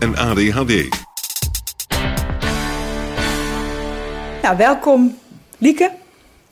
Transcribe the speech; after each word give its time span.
en 0.00 0.16
ADHD. 0.16 0.88
Nou, 4.42 4.56
welkom 4.56 5.18
Lieke 5.58 5.90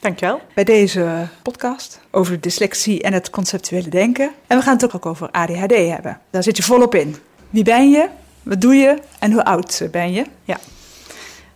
Dankjewel. 0.00 0.40
bij 0.54 0.64
deze 0.64 1.28
podcast 1.42 2.00
over 2.10 2.40
dyslexie 2.40 3.02
en 3.02 3.12
het 3.12 3.30
conceptuele 3.30 3.88
denken. 3.88 4.30
En 4.46 4.56
we 4.56 4.62
gaan 4.62 4.76
het 4.76 4.94
ook 4.94 5.06
over 5.06 5.30
ADHD 5.30 5.74
hebben. 5.74 6.20
Daar 6.30 6.42
zit 6.42 6.56
je 6.56 6.62
volop 6.62 6.94
in. 6.94 7.16
Wie 7.50 7.64
ben 7.64 7.90
je? 7.90 8.08
Wat 8.42 8.60
doe 8.60 8.74
je? 8.74 8.98
En 9.18 9.32
hoe 9.32 9.44
oud 9.44 9.88
ben 9.90 10.12
je? 10.12 10.24
Ja. 10.44 10.58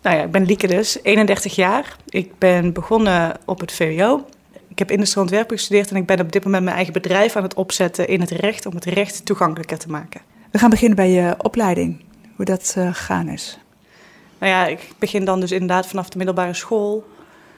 Nou 0.03 0.17
ja, 0.17 0.23
ik 0.23 0.31
ben 0.31 0.45
Lieke 0.45 0.67
dus, 0.67 0.99
31 1.03 1.55
jaar. 1.55 1.97
Ik 2.09 2.39
ben 2.39 2.73
begonnen 2.73 3.37
op 3.45 3.61
het 3.61 3.73
VWO. 3.73 4.25
Ik 4.69 4.79
heb 4.79 4.91
industrieel 4.91 5.23
ontwerpen 5.23 5.57
gestudeerd 5.57 5.91
en 5.91 5.97
ik 5.97 6.07
ben 6.07 6.21
op 6.21 6.33
dit 6.33 6.45
moment 6.45 6.63
mijn 6.63 6.77
eigen 6.77 6.93
bedrijf 6.93 7.37
aan 7.37 7.43
het 7.43 7.55
opzetten 7.55 8.09
in 8.09 8.21
het 8.21 8.31
recht 8.31 8.67
om 8.67 8.75
het 8.75 8.85
recht 8.85 9.25
toegankelijker 9.25 9.79
te 9.79 9.89
maken. 9.89 10.32
We 10.53 10.59
gaan 10.59 10.71
beginnen 10.71 10.97
bij 10.97 11.11
je 11.11 11.35
opleiding. 11.39 12.05
Hoe 12.37 12.45
dat 12.45 12.75
eh, 12.77 12.87
gegaan 12.87 13.29
is. 13.29 13.59
Nou 14.39 14.53
ja, 14.53 14.67
ik 14.67 14.93
begin 14.99 15.25
dan 15.25 15.41
dus 15.41 15.53
inderdaad 15.53 15.87
vanaf 15.87 16.09
de 16.09 16.17
middelbare 16.17 16.55
school. 16.55 17.05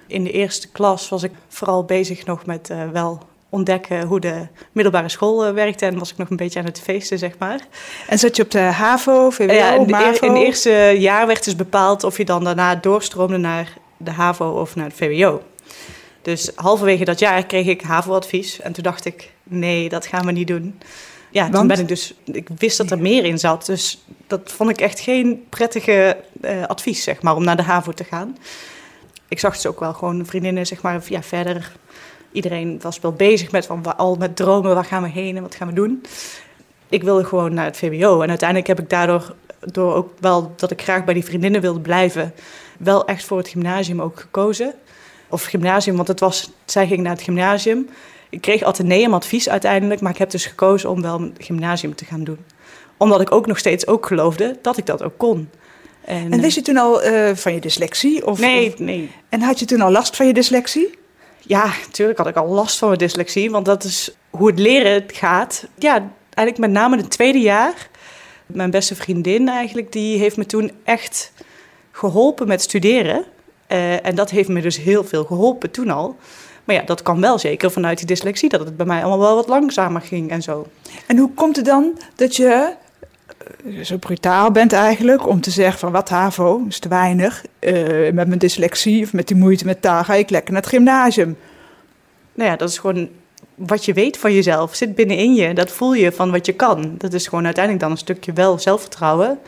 In 0.07 0.25
de 0.25 0.31
eerste 0.31 0.69
klas 0.69 1.09
was 1.09 1.23
ik 1.23 1.33
vooral 1.49 1.85
bezig 1.85 2.27
nog 2.27 2.47
met 2.47 2.71
eh, 2.71 2.89
wel 2.93 3.23
ontdekken 3.49 4.03
hoe 4.03 4.21
de 4.21 4.47
middelbare 4.73 5.09
school 5.09 5.45
eh, 5.45 5.53
werkte. 5.53 5.87
En 5.87 5.99
was 5.99 6.11
ik 6.11 6.17
nog 6.17 6.31
een 6.31 6.37
beetje 6.37 6.59
aan 6.59 6.65
het 6.65 6.81
feesten, 6.81 7.19
zeg 7.19 7.39
maar. 7.39 7.61
En 8.09 8.19
zat 8.19 8.37
je 8.37 8.43
op 8.43 8.51
de 8.51 8.59
HAVO, 8.59 9.31
VWO, 9.31 9.53
ja, 9.53 9.73
in, 9.73 9.87
de, 9.87 9.91
MAVO? 9.91 10.27
in 10.27 10.33
het 10.33 10.43
eerste 10.43 10.95
jaar 10.99 11.27
werd 11.27 11.45
dus 11.45 11.57
bepaald 11.57 12.05
of 12.05 12.17
je 12.17 12.25
dan 12.25 12.45
daarna 12.45 12.75
doorstroomde 12.75 13.37
naar 13.37 13.73
de 13.97 14.11
HAVO 14.11 14.61
of 14.61 14.75
naar 14.75 14.87
het 14.87 14.97
VWO. 14.97 15.43
Dus 16.23 16.51
halverwege 16.55 17.05
dat 17.05 17.19
jaar 17.19 17.47
kreeg 17.47 17.67
ik 17.67 17.83
HAVO-advies. 17.83 18.61
En 18.61 18.73
toen 18.73 18.83
dacht 18.83 19.05
ik, 19.05 19.33
nee, 19.43 19.89
dat 19.89 20.07
gaan 20.07 20.27
we 20.27 20.33
niet 20.33 20.47
doen. 20.47 20.79
Ja, 21.35 21.45
toen 21.45 21.53
Want? 21.53 21.69
ben 21.69 21.79
ik 21.79 21.89
dus... 21.89 22.15
Ik 22.25 22.49
wist 22.59 22.77
dat 22.77 22.91
er 22.91 22.99
meer 22.99 23.25
in 23.25 23.39
zat. 23.39 23.67
Dus 23.67 24.05
dat 24.27 24.53
vond 24.53 24.71
ik 24.71 24.81
echt 24.81 25.01
geen 25.01 25.45
prettige 25.49 26.17
eh, 26.41 26.63
advies, 26.67 27.03
zeg 27.03 27.23
maar, 27.23 27.37
om 27.37 27.45
naar 27.45 27.57
de 27.57 27.63
HAVO 27.63 27.93
te 27.93 28.05
gaan. 28.05 28.37
Ik 29.29 29.39
zag 29.39 29.55
dus 29.55 29.67
ook 29.67 29.81
wel 29.81 29.93
gewoon 29.93 30.27
vriendinnen, 30.27 30.67
zeg 30.67 30.83
maar, 30.83 31.03
ja, 31.09 31.23
verder... 31.23 31.73
Iedereen 32.33 32.79
was 32.83 33.01
wel 33.01 33.13
bezig 33.13 33.51
met, 33.51 33.67
van, 33.67 33.97
al 33.97 34.17
met 34.17 34.37
dromen, 34.37 34.75
waar 34.75 34.85
gaan 34.85 35.03
we 35.03 35.09
heen 35.09 35.37
en 35.37 35.43
wat 35.43 35.55
gaan 35.55 35.69
we 35.69 35.75
doen. 35.75 36.03
Ik 36.89 37.03
wilde 37.03 37.25
gewoon 37.25 37.55
naar 37.55 37.65
het 37.65 37.77
VWO. 37.77 38.21
En 38.21 38.29
uiteindelijk 38.29 38.69
heb 38.69 38.81
ik 38.81 38.91
daardoor, 38.91 39.35
door 39.61 39.95
ook 39.95 40.11
wel 40.21 40.53
dat 40.57 40.71
ik 40.71 40.83
graag 40.83 41.05
bij 41.05 41.15
die 41.15 41.25
vriendinnen 41.25 41.61
wilde 41.61 41.81
blijven... 41.81 42.35
wel 42.79 43.07
echt 43.07 43.25
voor 43.25 43.39
het 43.39 43.49
gymnasium 43.49 44.01
ook 44.01 44.21
gekozen 44.21 44.75
of 45.29 45.45
gymnasium, 45.45 45.97
want 45.97 46.09
het 46.09 46.21
was, 46.21 46.51
zij 46.65 46.87
ging 46.87 47.01
naar 47.01 47.13
het 47.13 47.23
gymnasium. 47.23 47.89
Ik 48.35 48.41
kreeg 48.41 48.63
Atheneum 48.63 49.15
advies 49.15 49.49
uiteindelijk, 49.49 50.01
maar 50.01 50.13
ik 50.13 50.19
heb 50.19 50.31
dus 50.31 50.47
gekozen 50.47 50.91
om 50.91 51.03
wel 51.03 51.15
een 51.21 51.35
gymnasium 51.39 51.95
te 51.95 52.05
gaan 52.05 52.25
doen. 52.25 52.39
Omdat 52.97 53.21
ik 53.21 53.33
ook 53.33 53.47
nog 53.47 53.59
steeds 53.59 53.87
ook 53.87 54.07
geloofde 54.07 54.59
dat 54.63 54.77
ik 54.77 54.87
dat 54.87 55.03
ook 55.03 55.19
kon. 55.19 55.51
En 56.05 56.41
wist 56.41 56.55
je 56.55 56.63
toen 56.63 56.77
al 56.77 57.03
eh, 57.03 57.35
van 57.37 57.55
je 57.55 57.61
dyslexie? 57.61 58.27
Of, 58.27 58.39
Nee, 58.41 58.73
of- 58.73 58.79
nee. 58.79 59.11
en 59.29 59.41
had 59.41 59.59
je 59.59 59.65
toen 59.65 59.81
al 59.81 59.91
last 59.91 60.17
van 60.17 60.27
je 60.27 60.33
dyslexie? 60.35 60.99
Ja, 61.41 61.65
natuurlijk 61.87 62.19
had 62.19 62.27
ik 62.27 62.37
al 62.37 62.49
last 62.49 62.79
van 62.79 62.89
mijn 62.89 63.01
dyslexie, 63.01 63.51
want 63.51 63.65
dat 63.67 63.85
is 63.85 64.17
hoe 64.31 64.47
het 64.47 64.59
leren 64.59 65.05
gaat. 65.07 65.67
Ja, 65.79 66.11
eigenlijk 66.35 66.59
met 66.59 66.71
name 66.71 66.97
het 66.97 67.11
tweede 67.11 67.39
jaar. 67.41 67.89
Mijn 68.47 68.71
beste 68.71 68.95
vriendin 68.95 69.49
eigenlijk, 69.49 69.93
die 69.93 70.19
heeft 70.19 70.37
me 70.37 70.47
toen 70.47 70.73
echt 70.85 71.33
geholpen 71.91 72.49
met 72.49 72.63
studeren. 72.63 73.25
Eh, 73.67 74.07
en 74.07 74.15
dat 74.15 74.31
heeft 74.31 74.49
me 74.49 74.61
dus 74.61 74.77
heel 74.77 75.05
veel 75.05 75.25
geholpen 75.25 75.71
toen 75.71 75.91
al. 75.91 76.17
Maar 76.65 76.75
ja, 76.75 76.83
dat 76.83 77.03
kan 77.03 77.21
wel 77.21 77.39
zeker 77.39 77.71
vanuit 77.71 77.99
die 77.99 78.07
dyslexie, 78.07 78.49
dat 78.49 78.61
het 78.61 78.77
bij 78.77 78.87
mij 78.87 79.01
allemaal 79.01 79.19
wel 79.19 79.35
wat 79.35 79.49
langzamer 79.49 80.01
ging 80.01 80.31
en 80.31 80.43
zo. 80.43 80.67
En 81.07 81.17
hoe 81.19 81.31
komt 81.35 81.57
het 81.57 81.65
dan 81.65 81.99
dat 82.15 82.37
je 82.37 82.75
eh, 83.65 83.81
zo 83.85 83.97
brutaal 83.97 84.51
bent 84.51 84.73
eigenlijk 84.73 85.29
om 85.29 85.41
te 85.41 85.51
zeggen 85.51 85.79
van 85.79 85.93
wat 85.93 86.09
HAVO 86.09 86.65
is 86.69 86.79
te 86.79 86.89
weinig. 86.89 87.45
eh, 87.59 88.13
met 88.13 88.27
mijn 88.27 88.39
dyslexie 88.39 89.05
of 89.05 89.13
met 89.13 89.29
die 89.29 89.37
moeite 89.37 89.65
met 89.65 89.83
taal 89.83 90.05
ga 90.05 90.15
ik 90.15 90.31
lekker 90.31 90.53
naar 90.53 90.63
het 90.63 90.71
gymnasium. 90.71 91.37
Nou 92.35 92.51
ja, 92.51 92.57
dat 92.57 92.69
is 92.69 92.79
gewoon 92.79 93.09
wat 93.55 93.85
je 93.85 93.93
weet 93.93 94.19
van 94.19 94.33
jezelf. 94.33 94.75
Zit 94.75 94.95
binnenin 94.95 95.35
je, 95.35 95.55
dat 95.55 95.71
voel 95.71 95.95
je 95.95 96.13
van 96.13 96.31
wat 96.31 96.47
je 96.47 96.53
kan. 96.53 96.95
Dat 96.99 97.13
is 97.13 97.27
gewoon 97.27 97.45
uiteindelijk 97.45 97.85
dan 97.85 97.93
een 97.93 97.99
stukje 97.99 98.33
wel 98.33 98.59
zelfvertrouwen, 98.59 99.39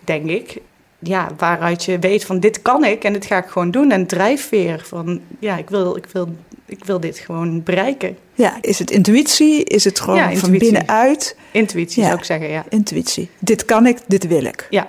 denk 0.00 0.26
ik. 0.26 0.60
Ja, 0.98 1.28
waaruit 1.36 1.84
je 1.84 1.98
weet 1.98 2.24
van 2.24 2.40
dit 2.40 2.62
kan 2.62 2.84
ik 2.84 3.04
en 3.04 3.12
dit 3.12 3.26
ga 3.26 3.36
ik 3.36 3.46
gewoon 3.46 3.70
doen. 3.70 3.90
En 3.90 4.06
drijfveer 4.06 4.82
van 4.86 5.20
ja, 5.38 5.56
ik 5.56 5.70
wil, 5.70 5.96
ik 5.96 6.06
wil, 6.12 6.28
ik 6.66 6.84
wil 6.84 7.00
dit 7.00 7.18
gewoon 7.18 7.62
bereiken. 7.62 8.16
Ja, 8.34 8.56
is 8.60 8.78
het 8.78 8.90
intuïtie? 8.90 9.64
Is 9.64 9.84
het 9.84 10.00
gewoon 10.00 10.16
Ja, 10.16 10.24
van 10.24 10.32
intuïtie. 10.34 10.58
binnenuit? 10.70 11.36
Intuïtie 11.50 12.00
Ja. 12.02 12.06
zou 12.08 12.18
ik 12.18 12.24
zeggen, 12.24 12.48
ja. 12.48 12.64
Intuïtie. 12.68 13.30
Dit 13.38 13.64
kan 13.64 13.86
ik, 13.86 13.98
dit 14.06 14.26
wil 14.26 14.44
ik. 14.44 14.66
Ja. 14.70 14.86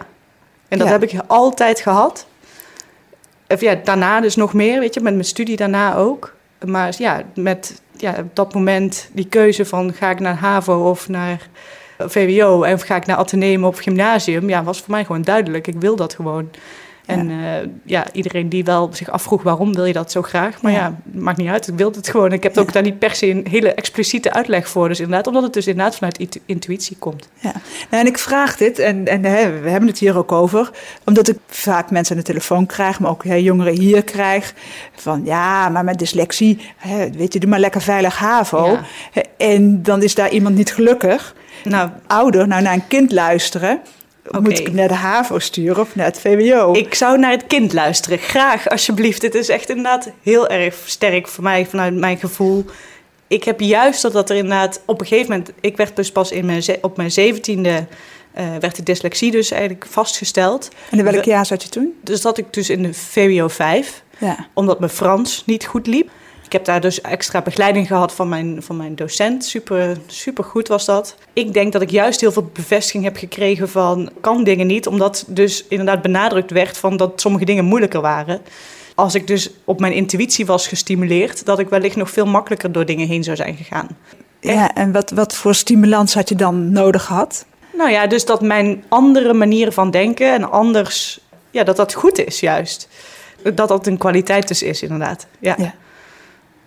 En 0.67 0.77
dat 0.77 0.87
Ja. 0.87 0.93
heb 0.93 1.03
ik 1.03 1.13
altijd 1.27 1.79
gehad. 1.79 2.27
Of 3.47 3.61
ja, 3.61 3.75
daarna 3.83 4.21
dus 4.21 4.35
nog 4.35 4.53
meer, 4.53 4.79
weet 4.79 4.93
je, 4.93 4.99
met 5.01 5.13
mijn 5.13 5.25
studie 5.25 5.55
daarna 5.55 5.95
ook. 5.95 6.33
Maar 6.65 6.93
ja, 6.97 7.21
met 7.35 7.81
ja, 7.97 8.15
op 8.19 8.35
dat 8.35 8.53
moment 8.53 9.09
die 9.13 9.27
keuze 9.27 9.65
van 9.65 9.93
ga 9.93 10.09
ik 10.09 10.19
naar 10.19 10.35
HAVO 10.35 10.89
of 10.89 11.09
naar 11.09 11.47
VWO 11.97 12.63
en 12.63 12.73
of 12.73 12.81
ga 12.81 12.95
ik 12.95 13.05
naar 13.05 13.17
Atheneum 13.17 13.65
of 13.65 13.77
gymnasium, 13.79 14.49
ja, 14.49 14.63
was 14.63 14.79
voor 14.81 14.91
mij 14.91 15.05
gewoon 15.05 15.21
duidelijk. 15.21 15.67
Ik 15.67 15.75
wil 15.79 15.95
dat 15.95 16.13
gewoon. 16.13 16.49
En 17.05 17.29
ja. 17.29 17.61
ja, 17.85 18.05
iedereen 18.11 18.49
die 18.49 18.63
wel 18.63 18.89
zich 18.93 19.09
afvroeg 19.09 19.43
waarom 19.43 19.73
wil 19.73 19.85
je 19.85 19.93
dat 19.93 20.11
zo 20.11 20.21
graag. 20.21 20.61
Maar 20.61 20.71
Ja. 20.71 20.77
ja, 20.77 20.95
maakt 21.19 21.37
niet 21.37 21.49
uit. 21.49 21.67
Ik 21.67 21.75
wil 21.77 21.91
het 21.91 22.07
gewoon. 22.09 22.31
Ik 22.31 22.43
heb 22.43 22.55
Ja. 22.55 22.61
ook 22.61 22.73
daar 22.73 22.83
niet 22.83 22.99
per 22.99 23.15
se 23.15 23.29
een 23.29 23.45
hele 23.49 23.73
expliciete 23.73 24.33
uitleg 24.33 24.67
voor. 24.69 24.87
Dus 24.87 24.99
inderdaad, 24.99 25.27
omdat 25.27 25.43
het 25.43 25.53
dus 25.53 25.67
inderdaad 25.67 25.95
vanuit 25.95 26.17
intu- 26.17 26.41
intuïtie 26.45 26.97
komt. 26.99 27.29
Ja. 27.39 27.51
Nou, 27.89 28.03
en 28.03 28.07
ik 28.07 28.17
vraag 28.17 28.57
dit, 28.57 28.79
en, 28.79 29.07
en 29.07 29.23
hè, 29.25 29.59
we 29.61 29.69
hebben 29.69 29.89
het 29.89 29.99
hier 29.99 30.17
ook 30.17 30.31
over, 30.31 30.69
omdat 31.05 31.27
ik 31.27 31.37
vaak 31.47 31.91
mensen 31.91 32.15
aan 32.15 32.21
de 32.21 32.27
telefoon 32.27 32.65
krijg, 32.65 32.99
maar 32.99 33.11
ook 33.11 33.23
hè, 33.23 33.35
jongeren 33.35 33.79
hier 33.79 34.03
krijg, 34.03 34.53
van 34.95 35.21
ja, 35.25 35.69
maar 35.69 35.83
met 35.83 35.99
dyslexie, 35.99 36.59
hè, 36.77 37.09
weet 37.11 37.33
je, 37.33 37.39
doe 37.39 37.49
maar 37.49 37.59
lekker 37.59 37.81
veilig 37.81 38.17
HAVO. 38.17 38.77
En 39.37 39.83
dan 39.83 40.03
is 40.03 40.15
daar 40.15 40.29
iemand 40.29 40.55
niet 40.55 40.73
gelukkig. 40.73 41.35
Nou, 41.63 41.89
Ouder, 42.07 42.47
nou 42.47 42.61
naar 42.61 42.73
een 42.73 42.87
kind 42.87 43.11
luisteren, 43.11 43.79
Moet 44.31 44.59
ik 44.59 44.73
naar 44.73 44.87
de 44.87 44.93
HAVO 44.93 45.39
sturen 45.39 45.81
of 45.81 45.95
naar 45.95 46.05
het 46.05 46.19
VWO? 46.19 46.73
Ik 46.73 46.93
zou 46.93 47.17
naar 47.19 47.31
het 47.31 47.47
kind 47.47 47.73
luisteren. 47.73 48.17
Graag, 48.17 48.69
alsjeblieft. 48.69 49.21
Het 49.21 49.35
is 49.35 49.49
echt 49.49 49.69
inderdaad 49.69 50.09
heel 50.23 50.47
erg 50.47 50.75
sterk 50.85 51.27
voor 51.27 51.43
mij, 51.43 51.65
vanuit 51.65 51.93
mijn 51.95 52.17
gevoel. 52.17 52.65
Ik 53.27 53.43
heb 53.43 53.59
juist 53.59 54.01
dat, 54.01 54.11
dat 54.13 54.29
er 54.29 54.35
inderdaad 54.35 54.81
op 54.85 55.01
een 55.01 55.07
gegeven 55.07 55.31
moment... 55.31 55.51
Ik 55.61 55.77
werd 55.77 55.95
dus 55.95 56.11
pas 56.11 56.31
in 56.31 56.45
mijn, 56.45 56.63
op 56.81 56.97
mijn 56.97 57.11
zeventiende... 57.11 57.87
eh 58.33 58.45
werd 58.59 58.75
de 58.75 58.83
dyslexie 58.83 59.31
dus 59.31 59.51
eigenlijk 59.51 59.85
vastgesteld. 59.89 60.69
en 60.91 60.97
in 60.97 61.03
welk 61.03 61.23
we- 61.23 61.29
jaar 61.29 61.45
zat 61.45 61.63
je 61.63 61.69
toen? 61.69 61.93
Dus 62.03 62.21
dat 62.21 62.37
ik 62.37 62.53
dus 62.53 62.69
in 62.69 62.83
de 62.83 62.93
VWO 62.93 63.47
5, 63.47 64.03
Ja. 64.17 64.47
omdat 64.53 64.79
mijn 64.79 64.91
Frans 64.91 65.43
niet 65.45 65.65
goed 65.65 65.87
liep. 65.87 66.09
Ik 66.55 66.61
heb 66.61 66.73
daar 66.73 66.89
dus 66.89 67.01
extra 67.01 67.41
begeleiding 67.41 67.87
gehad 67.87 68.13
van 68.13 68.29
mijn, 68.29 68.63
van 68.63 68.77
mijn 68.77 68.95
docent. 68.95 69.45
Super, 69.45 69.97
super 70.07 70.43
goed 70.43 70.67
was 70.67 70.85
dat. 70.85 71.15
Ik 71.33 71.53
denk 71.53 71.73
dat 71.73 71.81
ik 71.81 71.89
juist 71.89 72.21
heel 72.21 72.31
veel 72.31 72.49
bevestiging 72.53 73.03
heb 73.03 73.17
gekregen 73.17 73.69
van 73.69 74.09
kan 74.21 74.43
dingen 74.43 74.67
niet. 74.67 74.87
Omdat 74.87 75.25
dus 75.27 75.65
inderdaad 75.67 76.01
benadrukt 76.01 76.51
werd 76.51 76.77
van 76.77 76.97
dat 76.97 77.21
sommige 77.21 77.45
dingen 77.45 77.65
moeilijker 77.65 78.01
waren. 78.01 78.41
Als 78.95 79.15
ik 79.15 79.27
dus 79.27 79.49
op 79.63 79.79
mijn 79.79 79.93
intuïtie 79.93 80.45
was 80.45 80.67
gestimuleerd, 80.67 81.45
dat 81.45 81.59
ik 81.59 81.69
wellicht 81.69 81.95
nog 81.95 82.09
veel 82.09 82.25
makkelijker 82.25 82.71
door 82.71 82.85
dingen 82.85 83.07
heen 83.07 83.23
zou 83.23 83.35
zijn 83.35 83.55
gegaan. 83.55 83.87
ja, 84.39 84.73
en 84.73 84.91
wat, 84.91 85.11
wat 85.11 85.35
voor 85.35 85.55
stimulans 85.55 86.13
had 86.13 86.29
je 86.29 86.35
dan 86.35 86.71
nodig 86.71 87.03
gehad? 87.03 87.45
Nou 87.77 87.89
ja, 87.89 88.07
dus 88.07 88.25
dat 88.25 88.41
mijn 88.41 88.83
andere 88.87 89.33
manieren 89.33 89.73
van 89.73 89.91
denken 89.91 90.33
en 90.33 90.51
anders, 90.51 91.19
ja, 91.51 91.63
dat 91.63 91.75
dat 91.75 91.93
goed 91.93 92.25
is 92.25 92.39
juist. 92.39 92.87
Dat 93.53 93.67
dat 93.67 93.87
een 93.87 93.97
kwaliteit 93.97 94.47
dus 94.47 94.63
is, 94.63 94.81
inderdaad. 94.81 95.27
Ja. 95.39 95.55
Ja. 95.57 95.73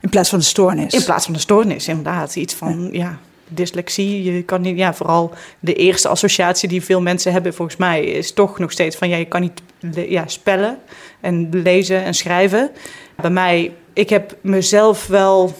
In 0.00 0.08
plaats 0.08 0.28
van 0.28 0.38
de 0.38 0.44
stoornis. 0.44 0.94
In 0.94 1.04
plaats 1.04 1.24
van 1.24 1.34
de 1.34 1.40
stoornis, 1.40 1.88
inderdaad. 1.88 2.36
Iets 2.36 2.54
van, 2.54 2.88
ja, 2.92 3.18
dyslexie. 3.48 4.32
Je 4.32 4.42
kan 4.42 4.60
niet, 4.60 4.76
ja, 4.76 4.94
vooral 4.94 5.32
de 5.60 5.74
eerste 5.74 6.08
associatie 6.08 6.68
die 6.68 6.82
veel 6.82 7.00
mensen 7.00 7.32
hebben, 7.32 7.54
volgens 7.54 7.76
mij, 7.76 8.04
is 8.04 8.32
toch 8.32 8.58
nog 8.58 8.72
steeds 8.72 8.96
van, 8.96 9.08
ja, 9.08 9.16
je 9.16 9.24
kan 9.24 9.40
niet 9.40 9.62
ja, 10.08 10.26
spellen 10.26 10.78
en 11.20 11.48
lezen 11.50 12.04
en 12.04 12.14
schrijven. 12.14 12.70
Bij 13.16 13.30
mij, 13.30 13.72
ik 13.92 14.10
heb 14.10 14.36
mezelf 14.40 15.06
wel 15.06 15.54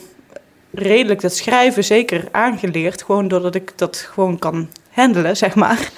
redelijk 0.70 1.20
dat 1.20 1.36
schrijven 1.36 1.84
zeker 1.84 2.28
aangeleerd, 2.30 3.02
gewoon 3.02 3.28
doordat 3.28 3.54
ik 3.54 3.72
dat 3.76 3.96
gewoon 3.96 4.38
kan 4.38 4.68
handelen, 4.98 5.36
zeg 5.36 5.54
maar. 5.54 5.90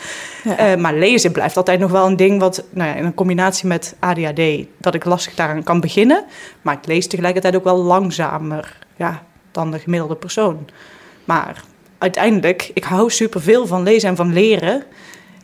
Ja. 0.44 0.56
Eh, 0.56 0.76
maar 0.76 0.94
lezen 0.94 1.32
blijft 1.32 1.56
altijd 1.56 1.80
nog 1.80 1.90
wel 1.90 2.06
een 2.06 2.16
ding 2.16 2.40
wat, 2.40 2.64
nou 2.70 2.88
ja, 2.88 2.94
in 2.94 3.04
een 3.04 3.14
combinatie 3.14 3.66
met 3.68 3.96
ADHD, 3.98 4.40
dat 4.78 4.94
ik 4.94 5.04
lastig 5.04 5.34
daaraan 5.34 5.62
kan 5.62 5.80
beginnen. 5.80 6.24
Maar 6.62 6.74
ik 6.74 6.86
lees 6.86 7.06
tegelijkertijd 7.06 7.56
ook 7.56 7.64
wel 7.64 7.76
langzamer 7.76 8.76
ja, 8.96 9.22
dan 9.50 9.70
de 9.70 9.78
gemiddelde 9.78 10.14
persoon. 10.16 10.68
Maar 11.24 11.62
uiteindelijk, 11.98 12.70
ik 12.74 12.84
hou 12.84 13.10
superveel 13.10 13.66
van 13.66 13.82
lezen 13.82 14.08
en 14.08 14.16
van 14.16 14.32
leren. 14.32 14.82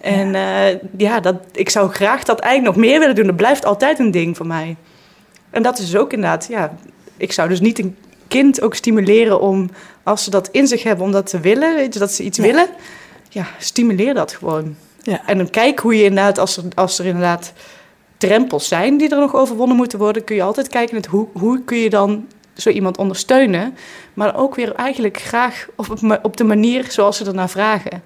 En 0.01 0.33
ja, 0.33 0.79
ja 0.97 1.21
dat, 1.21 1.37
ik 1.53 1.71
zou 1.71 1.91
graag 1.91 2.25
dat 2.25 2.39
eigenlijk 2.41 2.77
nog 2.77 2.85
meer 2.87 2.99
willen 2.99 3.15
doen. 3.15 3.27
Dat 3.27 3.37
blijft 3.37 3.65
altijd 3.65 3.99
een 3.99 4.11
ding 4.11 4.37
voor 4.37 4.47
mij. 4.47 4.77
En 5.51 5.63
dat 5.63 5.79
is 5.79 5.91
dus 5.91 6.01
ook 6.01 6.13
inderdaad, 6.13 6.47
ja, 6.51 6.77
ik 7.17 7.33
zou 7.33 7.49
dus 7.49 7.61
niet 7.61 7.79
een 7.79 7.97
kind 8.29 8.61
ook 8.63 8.75
stimuleren 8.75 9.41
om, 9.41 9.71
als 10.03 10.25
ze 10.25 10.31
dat 10.31 10.49
in 10.53 10.67
zich 10.67 10.83
hebben, 10.83 11.05
om 11.05 11.13
dat 11.13 11.27
te 11.27 11.41
willen, 11.41 11.75
weet 11.75 11.93
je, 11.95 11.99
dat 11.99 12.13
ze 12.13 12.23
iets 12.23 12.39
Ja. 12.39 12.43
willen. 12.45 12.67
Ja, 13.37 13.47
stimuleer 13.59 14.15
dat 14.15 14.33
gewoon. 14.33 14.77
Ja. 15.03 15.23
En 15.27 15.39
dan 15.39 15.51
kijk 15.51 15.79
hoe 15.79 15.97
je 15.97 16.05
inderdaad, 16.05 16.39
als 16.39 16.57
er, 16.57 16.65
als 16.75 16.99
er 16.99 17.05
inderdaad 17.07 17.53
drempels 18.19 18.69
zijn 18.69 18.97
die 18.97 19.09
er 19.09 19.19
nog 19.19 19.35
overwonnen 19.35 19.77
moeten 19.77 19.99
worden, 19.99 20.25
kun 20.25 20.37
je 20.37 20.43
altijd 20.43 20.69
kijken 20.69 20.95
naar 20.95 21.11
hoe, 21.11 21.27
hoe 21.33 21.63
kun 21.65 21.77
je 21.79 21.91
dan 21.91 22.27
zo 22.55 22.71
iemand 22.71 22.99
ondersteunen. 22.99 23.77
Maar 24.15 24.37
ook 24.37 24.55
weer 24.55 24.75
eigenlijk 24.75 25.21
graag 25.21 25.67
op, 25.77 26.19
op 26.23 26.37
de 26.37 26.45
manier 26.45 26.87
zoals 26.91 27.17
ze 27.17 27.25
ernaar 27.25 27.51
vragen. 27.51 28.03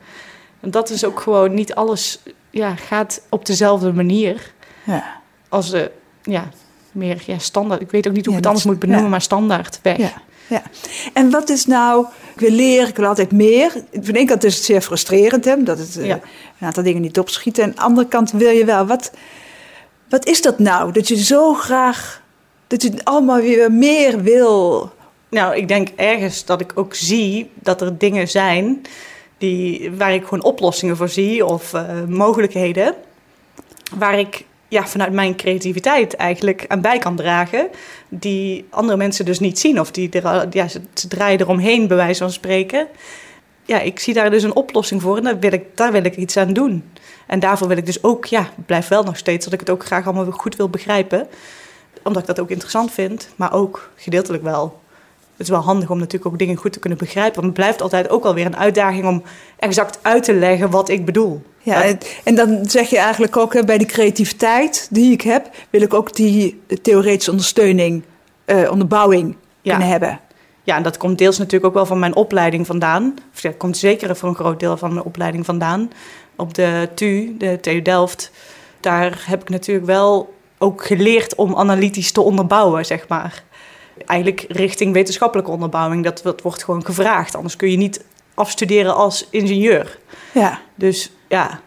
En 0.61 0.71
dat 0.71 0.91
is 0.91 1.05
ook 1.05 1.21
gewoon 1.21 1.55
niet 1.55 1.75
alles 1.75 2.19
ja, 2.51 2.75
gaat 2.77 3.23
op 3.29 3.47
dezelfde 3.47 3.93
manier 3.93 4.53
Ja. 4.85 5.21
als 5.49 5.71
de 5.71 5.91
ja, 6.23 6.49
meer 6.93 7.23
ja, 7.27 7.39
standaard. 7.39 7.81
Ik 7.81 7.91
weet 7.91 8.09
ook 8.09 8.15
niet 8.15 8.25
hoe 8.27 8.35
Ja, 8.35 8.39
ik 8.41 8.45
het 8.45 8.53
anders 8.55 8.73
moet 8.73 8.79
benoemen, 8.81 9.05
ja. 9.05 9.11
maar 9.11 9.21
standaard 9.23 9.81
weg. 9.83 10.13
Ja. 10.51 10.63
En 11.13 11.31
wat 11.31 11.49
is 11.49 11.67
nou, 11.67 12.07
ik 12.35 12.41
wil 12.41 12.51
leren, 12.51 12.89
ik 12.89 12.97
wil 12.97 13.07
altijd 13.07 13.33
meer. 13.33 13.71
Van 13.93 14.13
de 14.13 14.19
ene 14.19 14.25
kant 14.25 14.45
is 14.45 14.55
het 14.55 14.65
zeer 14.65 14.81
frustrerend, 14.81 15.45
hè, 15.45 15.63
dat 15.63 15.79
het 15.79 15.97
eh, 15.99 16.07
Ja. 16.07 16.15
een 16.61 16.67
aantal 16.67 16.83
dingen 16.83 17.03
niet 17.03 17.19
opschieten. 17.19 17.63
En 17.63 17.69
aan 17.69 17.75
de 17.75 17.81
andere 17.83 18.09
kant 18.09 18.31
wil 18.31 18.51
je 18.51 18.65
wel. 18.65 18.87
Wat, 18.87 19.11
wat 20.09 20.27
is 20.27 20.43
dat 20.43 20.59
nou? 20.59 20.93
Dat 20.93 21.09
je 21.09 21.17
zo 21.25 21.55
graag, 21.55 22.23
dat 22.67 22.83
je 22.83 22.93
allemaal 23.05 23.41
weer 23.41 23.73
meer 23.73 24.23
wil. 24.23 24.91
Nou, 25.29 25.57
ik 25.57 25.69
denk 25.69 25.89
ergens 25.97 26.45
dat 26.45 26.61
ik 26.61 26.73
ook 26.75 26.95
zie 26.95 27.51
dat 27.55 27.81
er 27.81 27.99
dingen 27.99 28.29
zijn 28.29 28.83
die, 29.39 29.91
waar 29.97 30.15
ik 30.15 30.23
gewoon 30.25 30.43
oplossingen 30.45 30.97
voor 30.97 31.09
zie 31.09 31.45
of 31.47 31.73
eh, 31.75 31.85
mogelijkheden. 32.09 32.95
Waar 33.95 34.19
ik 34.19 34.45
ja, 34.71 34.87
vanuit 34.87 35.13
mijn 35.13 35.37
creativiteit 35.37 36.15
eigenlijk 36.15 36.65
aan 36.69 36.81
bij 36.81 36.99
kan 36.99 37.17
dragen. 37.17 37.69
Die 38.09 38.67
andere 38.71 38.99
mensen 38.99 39.25
dus 39.25 39.41
niet 39.41 39.59
zien. 39.59 39.81
Of 39.81 39.91
die 39.91 40.11
er, 40.11 40.47
ja, 40.51 40.69
ze, 40.69 40.81
draaien 41.09 41.41
eromheen, 41.41 41.87
bij 41.87 41.97
wijze 41.97 42.23
van 42.23 42.33
spreken. 42.33 42.87
Ja, 43.65 43.81
ik 43.81 43.99
zie 43.99 44.15
daar 44.15 44.31
dus 44.31 44.43
een 44.43 44.55
oplossing 44.55 45.03
voor 45.03 45.17
en 45.17 45.23
daar 45.23 45.39
wil 45.39 45.53
ik, 45.53 45.77
daar 45.77 45.93
wil 45.93 46.05
ik 46.05 46.17
iets 46.17 46.37
aan 46.37 46.53
doen. 46.53 46.91
En 47.27 47.41
daarvoor 47.41 47.69
wil 47.69 47.77
ik 47.77 47.87
dus 47.87 48.03
ook, 48.03 48.25
ja, 48.25 48.49
blijf 48.67 48.89
wel 48.89 49.03
nog 49.03 49.17
steeds 49.17 49.45
dat 49.45 49.55
ik 49.55 49.61
het 49.61 49.71
ook 49.71 49.85
graag 49.85 50.05
allemaal 50.07 50.31
goed 50.31 50.57
wil 50.57 50.69
begrijpen. 50.69 51.29
Omdat 52.03 52.23
ik 52.23 52.29
dat 52.29 52.41
ook 52.41 52.51
interessant 52.51 52.93
vind, 52.93 53.29
maar 53.37 53.53
ook 53.53 53.91
gedeeltelijk 53.97 54.43
wel. 54.43 54.81
Het 55.41 55.49
is 55.49 55.55
wel 55.55 55.65
handig 55.65 55.91
om 55.91 55.99
natuurlijk 55.99 56.33
ook 56.33 56.39
dingen 56.39 56.57
goed 56.57 56.73
te 56.73 56.79
kunnen 56.79 56.99
begrijpen. 56.99 57.35
Want 57.35 57.47
het 57.47 57.55
blijft 57.55 57.83
altijd 57.83 58.11
ook 58.11 58.25
alweer 58.25 58.47
een 58.47 58.57
uitdaging 58.57 59.07
om 59.07 59.23
exact 59.59 59.99
uit 60.03 60.25
te 60.25 60.35
leggen 60.35 60.71
wat 60.71 60.89
ik 60.89 61.05
bedoel. 61.05 61.43
Ja, 61.63 61.85
en, 61.85 61.99
en 62.25 62.35
dan 62.35 62.59
zeg 62.67 62.91
je 62.91 62.99
eigenlijk 62.99 63.37
ook 63.37 63.55
hè, 63.55 63.65
bij 63.65 63.79
die 63.79 63.87
creativiteit 63.87 64.89
die 64.91 65.13
ik 65.13 65.21
heb, 65.21 65.51
wil 65.71 65.83
ik 65.83 65.95
ook 65.95 66.15
die 66.15 66.61
theoretische 66.83 67.31
ondersteuning, 67.31 68.03
eh, 68.45 68.71
onderbouwing 68.71 69.37
Ja. 69.61 69.71
kunnen 69.71 69.89
hebben. 69.89 70.21
Ja, 70.63 70.77
en 70.77 70.83
dat 70.83 70.97
komt 70.97 71.19
deels 71.19 71.39
natuurlijk 71.39 71.65
ook 71.65 71.75
wel 71.75 71.87
van 71.87 71.99
mijn 71.99 72.15
opleiding 72.15 72.67
vandaan. 72.67 73.15
Of 73.35 73.41
dat 73.41 73.57
komt 73.57 73.77
zeker 73.77 74.17
voor 74.17 74.29
een 74.29 74.35
groot 74.35 74.61
deel 74.61 74.77
van 74.77 74.93
mijn 74.95 75.05
opleiding 75.07 75.45
vandaan. 75.45 75.91
Op 76.37 76.55
de 76.55 76.89
TU, 76.95 77.35
de 77.39 77.59
TU 77.61 77.83
Delft, 77.83 78.31
daar 78.81 79.23
heb 79.27 79.41
ik 79.43 79.49
natuurlijk 79.49 79.87
wel 79.87 80.35
ook 80.59 80.87
geleerd 80.87 81.35
om 81.35 81.57
analytisch 81.57 82.13
te 82.13 82.21
onderbouwen, 82.21 82.87
zeg 82.87 83.09
maar. 83.09 83.43
Eigenlijk 84.07 84.45
richting 84.49 84.93
wetenschappelijke 84.93 85.51
onderbouwing, 85.51 86.05
dat, 86.05 86.21
dat 86.23 86.43
wordt 86.43 86.65
gewoon 86.65 86.85
gevraagd. 86.85 87.35
Anders 87.35 87.57
kun 87.57 87.71
je 87.71 87.77
niet 87.77 88.05
afstuderen 88.35 88.95
als 88.95 89.27
ingenieur. 89.31 89.99
Ja, 90.35 90.61
Dus 90.75 91.11
ja, 91.29 91.61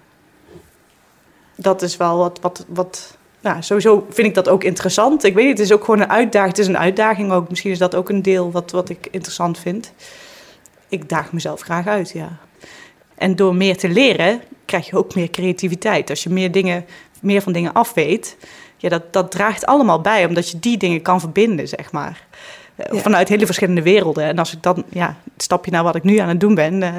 dat 1.56 1.82
is 1.82 1.98
wel 1.98 2.18
wat, 2.18 2.40
wat, 2.42 2.66
wat 2.68 3.18
nou, 3.42 3.62
sowieso 3.62 4.06
vind 4.10 4.28
ik 4.28 4.34
dat 4.34 4.50
ook 4.50 4.64
interessant. 4.64 5.24
Ik 5.24 5.34
weet 5.34 5.46
niet, 5.46 5.58
het 5.58 5.68
is 5.68 5.74
ook 5.74 5.84
gewoon 5.84 6.00
een 6.00 6.10
uitdaging. 6.10 6.50
Het 6.50 6.60
is 6.60 6.68
een 6.68 6.78
uitdaging 6.78 7.32
ook. 7.32 7.50
Misschien 7.50 7.72
is 7.72 7.78
dat 7.78 7.96
ook 7.96 8.10
een 8.10 8.22
deel 8.22 8.52
wat, 8.52 8.72
wat 8.72 8.90
ik 8.90 9.08
interessant 9.12 9.60
vind. 9.60 9.94
Ik 10.90 11.10
daag 11.10 11.32
mezelf 11.32 11.62
graag 11.62 11.88
uit, 11.88 12.12
ja. 12.12 12.38
En 13.16 13.36
door 13.36 13.56
meer 13.56 13.78
te 13.78 13.90
leren, 13.90 14.42
krijg 14.66 14.90
je 14.90 14.98
ook 14.98 15.16
meer 15.16 15.30
creativiteit. 15.30 16.10
Als 16.10 16.24
je 16.24 16.30
meer, 16.30 16.52
dingen, 16.52 16.86
meer 17.22 17.42
van 17.42 17.54
dingen 17.54 17.74
af 17.74 17.94
weet, 17.94 18.38
ja, 18.84 18.90
dat, 18.90 19.14
dat 19.14 19.32
draagt 19.32 19.66
allemaal 19.66 20.02
bij, 20.02 20.26
omdat 20.26 20.50
je 20.50 20.60
die 20.60 20.78
dingen 20.78 21.02
kan 21.02 21.20
verbinden, 21.20 21.68
zeg 21.68 21.92
maar. 21.92 22.28
Eh, 22.76 22.94
Ja. 22.94 23.02
Vanuit 23.02 23.30
hele 23.30 23.46
verschillende 23.46 23.82
werelden. 23.82 24.24
En 24.24 24.40
als 24.40 24.54
ik 24.54 24.64
dan, 24.64 24.84
ja, 24.90 25.18
het 25.34 25.44
stapje 25.44 25.72
naar 25.72 25.84
wat 25.84 25.96
ik 25.96 26.04
nu 26.04 26.18
aan 26.18 26.28
het 26.28 26.40
doen 26.40 26.56
ben, 26.56 26.84
eh, 26.84 26.94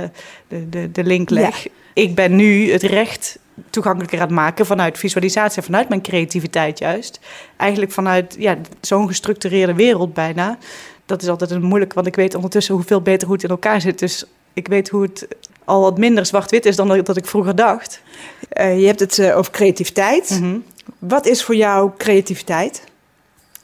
de, 0.48 0.68
de, 0.68 0.92
de 0.92 1.04
link 1.04 1.30
leg. 1.30 1.66
Ik 1.92 2.14
ben 2.14 2.36
nu 2.36 2.72
het 2.72 2.82
recht 2.82 3.38
toegankelijker 3.70 4.20
aan 4.20 4.26
het 4.26 4.34
maken 4.34 4.66
vanuit 4.66 4.98
visualisatie, 4.98 5.62
vanuit 5.62 5.88
mijn 5.88 6.02
creativiteit 6.02 6.78
juist. 6.78 7.20
Eigenlijk 7.56 7.92
vanuit 7.92 8.36
ja, 8.38 8.56
zo'n 8.80 9.06
gestructureerde 9.06 9.74
wereld 9.74 10.14
bijna. 10.14 10.58
Dat 11.06 11.22
is 11.22 11.28
altijd 11.28 11.50
een 11.50 11.62
moeilijk, 11.62 11.92
want 11.92 12.06
ik 12.06 12.16
weet 12.16 12.34
ondertussen 12.34 12.74
hoeveel 12.74 13.00
beter 13.00 13.26
hoe 13.26 13.36
het 13.36 13.44
in 13.44 13.50
elkaar 13.50 13.80
zit. 13.80 13.98
Dus 13.98 14.24
ik 14.52 14.68
weet 14.68 14.88
hoe 14.88 15.02
het 15.02 15.28
al 15.64 15.80
wat 15.80 15.98
minder 15.98 16.26
zwart-wit 16.26 16.66
is 16.66 16.76
dan 16.76 17.02
dat 17.02 17.16
ik 17.16 17.26
vroeger 17.26 17.54
dacht. 17.54 18.02
Eh, 18.48 18.80
je 18.80 18.86
hebt 18.86 19.00
het 19.00 19.32
over 19.32 19.52
creativiteit. 19.52 20.30
Mhm. 20.30 20.56
Wat 20.98 21.26
is 21.26 21.44
voor 21.44 21.56
jou 21.56 21.90
creativiteit? 21.98 22.84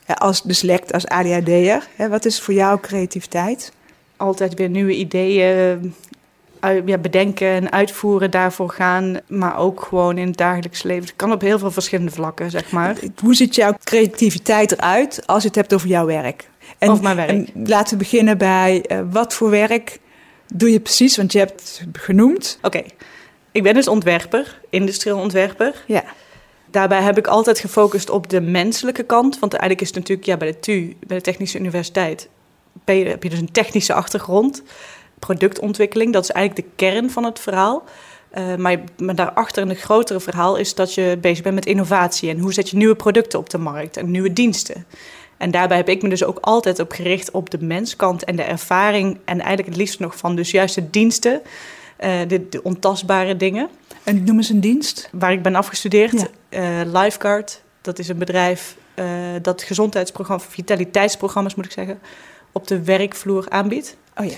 Als 0.06 0.42
dyslect, 0.42 0.92
als 0.92 1.06
ADHD'er, 1.06 1.88
wat 2.08 2.24
is 2.24 2.40
voor 2.40 2.54
jou 2.54 2.80
creativiteit? 2.80 3.72
Altijd 4.16 4.54
weer 4.54 4.68
nieuwe 4.68 4.94
ideeën 4.96 5.94
ja, 6.84 6.98
bedenken 6.98 7.48
en 7.48 7.72
uitvoeren, 7.72 8.30
daarvoor 8.30 8.70
gaan. 8.70 9.20
Maar 9.26 9.58
ook 9.58 9.82
gewoon 9.82 10.18
in 10.18 10.26
het 10.26 10.36
dagelijks 10.36 10.82
leven. 10.82 11.04
Het 11.04 11.16
kan 11.16 11.32
op 11.32 11.40
heel 11.40 11.58
veel 11.58 11.70
verschillende 11.70 12.10
vlakken, 12.10 12.50
zeg 12.50 12.70
maar. 12.70 12.96
Hoe 13.22 13.34
ziet 13.34 13.54
jouw 13.54 13.74
creativiteit 13.84 14.72
eruit 14.72 15.26
als 15.26 15.42
je 15.42 15.48
het 15.48 15.56
hebt 15.56 15.74
over 15.74 15.88
jouw 15.88 16.06
werk? 16.06 16.48
En, 16.78 16.90
Over 16.90 17.02
mijn 17.02 17.16
werk. 17.16 17.30
en 17.30 17.48
laten 17.66 17.92
we 17.92 17.96
beginnen 18.04 18.38
bij 18.38 18.84
eh, 18.86 19.00
wat 19.10 19.34
voor 19.34 19.50
werk 19.50 19.98
doe 20.54 20.70
je 20.70 20.80
precies? 20.80 21.16
Want 21.16 21.32
je 21.32 21.38
hebt 21.38 21.80
het 21.80 22.02
genoemd. 22.02 22.58
Oké, 22.62 22.82
ik 23.52 23.62
ben 23.62 23.74
dus 23.74 23.88
ontwerper, 23.88 24.60
industrieel 24.70 25.18
ontwerper. 25.18 25.84
Ja. 25.86 26.04
Daarbij 26.70 27.02
heb 27.02 27.18
ik 27.18 27.26
altijd 27.26 27.58
gefocust 27.58 28.10
op 28.10 28.28
de 28.30 28.40
menselijke 28.40 29.02
kant. 29.02 29.38
Want 29.38 29.52
eigenlijk 29.52 29.80
is 29.80 29.88
het 29.88 29.96
natuurlijk 29.96 30.26
ja, 30.26 30.36
bij 30.36 30.50
de 30.52 30.58
TU, 30.60 30.96
bij 31.06 31.16
de 31.16 31.22
Technische 31.22 31.58
Universiteit, 31.58 32.28
je- 32.84 32.92
heb 32.92 33.22
je 33.22 33.28
dus 33.30 33.38
een 33.38 33.52
technische 33.52 33.92
achtergrond. 33.94 34.62
Productontwikkeling, 35.18 36.12
dat 36.12 36.22
is 36.22 36.30
eigenlijk 36.30 36.66
de 36.66 36.72
kern 36.76 37.10
van 37.10 37.24
het 37.24 37.38
verhaal. 37.38 37.82
Eh, 38.30 38.54
maar, 38.54 38.78
maar 38.98 39.14
daarachter 39.14 39.62
een 39.62 39.68
het 39.68 39.78
grotere 39.80 40.20
verhaal 40.20 40.56
is 40.56 40.74
dat 40.74 40.94
je 40.94 41.18
bezig 41.20 41.42
bent 41.42 41.54
met 41.54 41.66
innovatie. 41.66 42.30
En 42.30 42.38
hoe 42.38 42.52
zet 42.52 42.68
je 42.70 42.76
nieuwe 42.76 42.94
producten 42.96 43.38
op 43.38 43.50
de 43.50 43.58
markt 43.58 43.96
en 43.96 44.10
nieuwe 44.10 44.32
diensten. 44.32 44.86
En 45.36 45.50
daarbij 45.50 45.76
heb 45.76 45.88
ik 45.88 46.02
me 46.02 46.08
dus 46.08 46.24
ook 46.24 46.38
altijd 46.40 46.78
op 46.78 46.92
gericht 46.92 47.30
op 47.30 47.50
de 47.50 47.58
menskant 47.60 48.24
en 48.24 48.36
de 48.36 48.42
ervaring. 48.42 49.18
En 49.24 49.38
eigenlijk 49.38 49.68
het 49.68 49.76
liefst 49.76 49.98
nog 50.00 50.16
van 50.16 50.36
dus 50.36 50.50
juist 50.50 50.74
de 50.74 50.90
diensten, 50.90 51.40
eh, 51.96 52.12
de, 52.28 52.48
de 52.48 52.62
ontastbare 52.62 53.36
dingen 53.36 53.68
En 54.04 54.24
noem 54.24 54.36
eens 54.36 54.48
een 54.48 54.60
dienst. 54.60 55.08
waar 55.12 55.32
ik 55.32 55.42
ben 55.42 55.54
afgestudeerd. 55.54 56.12
Ja. 56.20 56.26
Eh, 56.50 56.80
Lifeguard, 56.84 57.62
dat 57.80 57.98
is 57.98 58.08
een 58.08 58.18
bedrijf 58.18 58.76
eh, 58.94 59.06
dat 59.42 59.62
gezondheidsprogramma's, 59.62 60.46
vitaliteitsprogramma's 60.48 61.54
moet 61.54 61.64
ik 61.64 61.72
zeggen, 61.72 62.00
op 62.52 62.66
de 62.66 62.84
werkvloer 62.84 63.46
aanbiedt. 63.48 63.96
Oh 64.16 64.26
ja. 64.26 64.36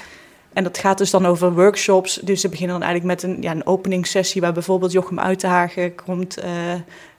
En 0.52 0.64
dat 0.64 0.78
gaat 0.78 0.99
dus 0.99 1.11
dan 1.11 1.26
over 1.26 1.52
workshops. 1.52 2.14
Dus 2.14 2.40
ze 2.40 2.49
beginnen 2.49 2.78
dan 2.78 2.88
eigenlijk 2.88 3.23
met 3.23 3.31
een, 3.31 3.42
ja, 3.42 3.50
een 3.50 3.66
openingssessie 3.66 4.40
waar 4.40 4.52
bijvoorbeeld 4.52 4.92
Jochem 4.92 5.21
Uitenhagen 5.21 5.95
komt 5.95 6.37
eh, 6.37 6.52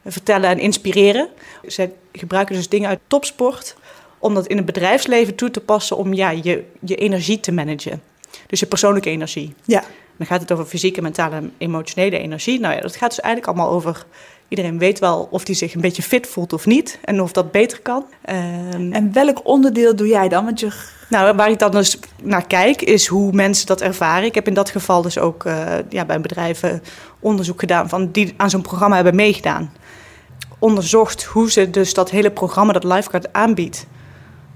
vertellen 0.05 0.49
en 0.49 0.59
inspireren. 0.59 1.27
Ze 1.67 1.89
gebruiken 2.11 2.55
dus 2.55 2.69
dingen 2.69 2.89
uit 2.89 2.99
topsport 3.07 3.75
om 4.19 4.33
dat 4.33 4.47
in 4.47 4.57
het 4.57 4.65
bedrijfsleven 4.65 5.35
toe 5.35 5.51
te 5.51 5.59
passen 5.59 5.97
om 5.97 6.13
ja, 6.13 6.29
je, 6.29 6.63
je 6.79 6.95
energie 6.95 7.39
te 7.39 7.51
managen. 7.51 8.01
Dus 8.47 8.59
je 8.59 8.65
persoonlijke 8.65 9.09
energie. 9.09 9.53
Ja. 9.65 9.83
Dan 10.17 10.27
gaat 10.27 10.41
het 10.41 10.51
over 10.51 10.65
fysieke, 10.65 11.01
mentale 11.01 11.35
en 11.35 11.53
emotionele 11.57 12.17
energie. 12.17 12.59
Nou 12.59 12.75
ja, 12.75 12.81
dat 12.81 12.95
gaat 12.95 13.09
dus 13.09 13.19
eigenlijk 13.19 13.53
allemaal 13.53 13.75
over 13.75 14.05
Iedereen 14.47 14.77
weet 14.77 14.99
wel 14.99 15.27
of 15.31 15.45
hij 15.45 15.55
zich 15.55 15.73
een 15.73 15.81
beetje 15.81 16.01
fit 16.01 16.27
voelt 16.27 16.53
of 16.53 16.65
niet. 16.65 16.99
En 17.03 17.21
of 17.21 17.31
dat 17.31 17.51
beter 17.51 17.81
kan. 17.81 18.05
Um, 18.29 18.93
en 18.93 19.13
welk 19.13 19.39
onderdeel 19.43 19.95
doe 19.95 20.07
jij 20.07 20.29
dan? 20.29 20.45
Want 20.45 20.59
je... 20.59 20.71
Nou, 21.09 21.35
waar 21.35 21.49
ik 21.49 21.59
dan 21.59 21.71
dus 21.71 21.99
naar 22.23 22.47
kijk, 22.47 22.81
is 22.81 23.07
hoe 23.07 23.31
mensen 23.31 23.65
dat 23.65 23.81
ervaren. 23.81 24.25
Ik 24.25 24.35
heb 24.35 24.47
in 24.47 24.53
dat 24.53 24.69
geval 24.69 25.01
dus 25.01 25.17
ook 25.17 25.43
uh, 25.43 25.65
ja, 25.89 26.05
bij 26.05 26.21
bedrijven 26.21 26.83
onderzoek 27.19 27.59
gedaan 27.59 27.89
van 27.89 28.11
die 28.11 28.33
aan 28.37 28.49
zo'n 28.49 28.61
programma 28.61 28.95
hebben 28.95 29.15
meegedaan. 29.15 29.73
Onderzocht 30.59 31.23
hoe 31.23 31.51
ze 31.51 31.69
dus 31.69 31.93
dat 31.93 32.09
hele 32.09 32.31
programma 32.31 32.73
dat 32.73 32.83
Lifeguard 32.83 33.33
aanbiedt, 33.33 33.87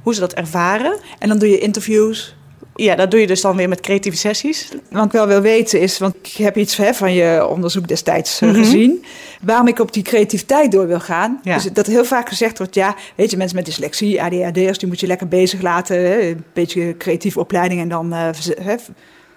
hoe 0.03 0.13
ze 0.13 0.19
dat 0.19 0.33
ervaren. 0.33 0.99
En 1.19 1.29
dan 1.29 1.39
doe 1.39 1.49
je 1.49 1.59
interviews. 1.59 2.36
Ja, 2.77 2.95
dat 2.95 3.11
doe 3.11 3.19
je 3.19 3.27
dus 3.27 3.41
dan 3.41 3.55
weer 3.55 3.69
met 3.69 3.79
creatieve 3.79 4.17
sessies. 4.17 4.69
Wat 4.89 5.05
ik 5.05 5.11
wel 5.11 5.27
wil 5.27 5.41
weten 5.41 5.79
is, 5.79 5.97
want 5.97 6.15
ik 6.21 6.31
heb 6.31 6.57
iets 6.57 6.77
hè, 6.77 6.93
van 6.93 7.13
je 7.13 7.47
onderzoek 7.47 7.87
destijds 7.87 8.39
mm 8.39 8.53
gezien, 8.53 9.05
waarom 9.41 9.67
ik 9.67 9.79
op 9.79 9.93
die 9.93 10.03
creativiteit 10.03 10.71
door 10.71 10.87
wil 10.87 10.99
gaan. 10.99 11.39
Ja. 11.43 11.53
Dus 11.53 11.63
dat 11.63 11.87
heel 11.87 12.05
vaak 12.05 12.29
gezegd 12.29 12.57
wordt, 12.57 12.75
ja, 12.75 12.95
weet 13.15 13.31
je, 13.31 13.37
mensen 13.37 13.55
met 13.55 13.65
dyslexie, 13.65 14.21
ADHD'ers, 14.21 14.77
die 14.77 14.87
moet 14.87 14.99
je 14.99 15.07
lekker 15.07 15.27
bezig 15.27 15.61
laten, 15.61 15.97
hè, 15.97 16.19
een 16.19 16.43
beetje 16.53 16.97
creatieve 16.97 17.39
opleiding 17.39 17.81
en 17.81 17.89
dan 17.89 18.13
uh, 18.13 18.29
hè, 18.61 18.75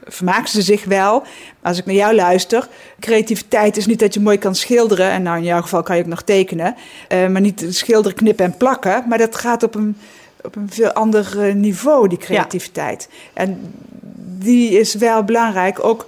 vermaken 0.04 0.48
ze 0.48 0.62
zich 0.62 0.84
wel. 0.84 1.20
Maar 1.20 1.70
als 1.70 1.78
ik 1.78 1.86
naar 1.86 1.94
jou 1.94 2.14
luister, 2.14 2.68
creativiteit 3.00 3.76
is 3.76 3.86
niet 3.86 3.98
dat 3.98 4.14
je 4.14 4.20
mooi 4.20 4.38
kan 4.38 4.54
schilderen, 4.54 5.10
en 5.10 5.22
nou 5.22 5.36
in 5.36 5.44
jouw 5.44 5.62
geval 5.62 5.82
kan 5.82 5.96
je 5.96 6.02
ook 6.02 6.08
nog 6.08 6.22
tekenen, 6.22 6.74
uh, 7.08 7.26
maar 7.26 7.40
niet 7.40 7.66
schilderen, 7.68 8.16
knippen 8.16 8.44
en 8.44 8.56
plakken, 8.56 9.04
maar 9.08 9.18
dat 9.18 9.36
gaat 9.36 9.62
op 9.62 9.74
een 9.74 9.96
op 10.42 10.56
een 10.56 10.70
veel 10.70 10.92
ander 10.92 11.46
eh, 11.46 11.54
niveau, 11.54 12.08
die 12.08 12.18
creativiteit. 12.18 13.08
En 13.32 13.74
die 14.38 14.78
is 14.78 14.94
wel 14.94 15.24
belangrijk, 15.24 15.84
ook 15.84 16.06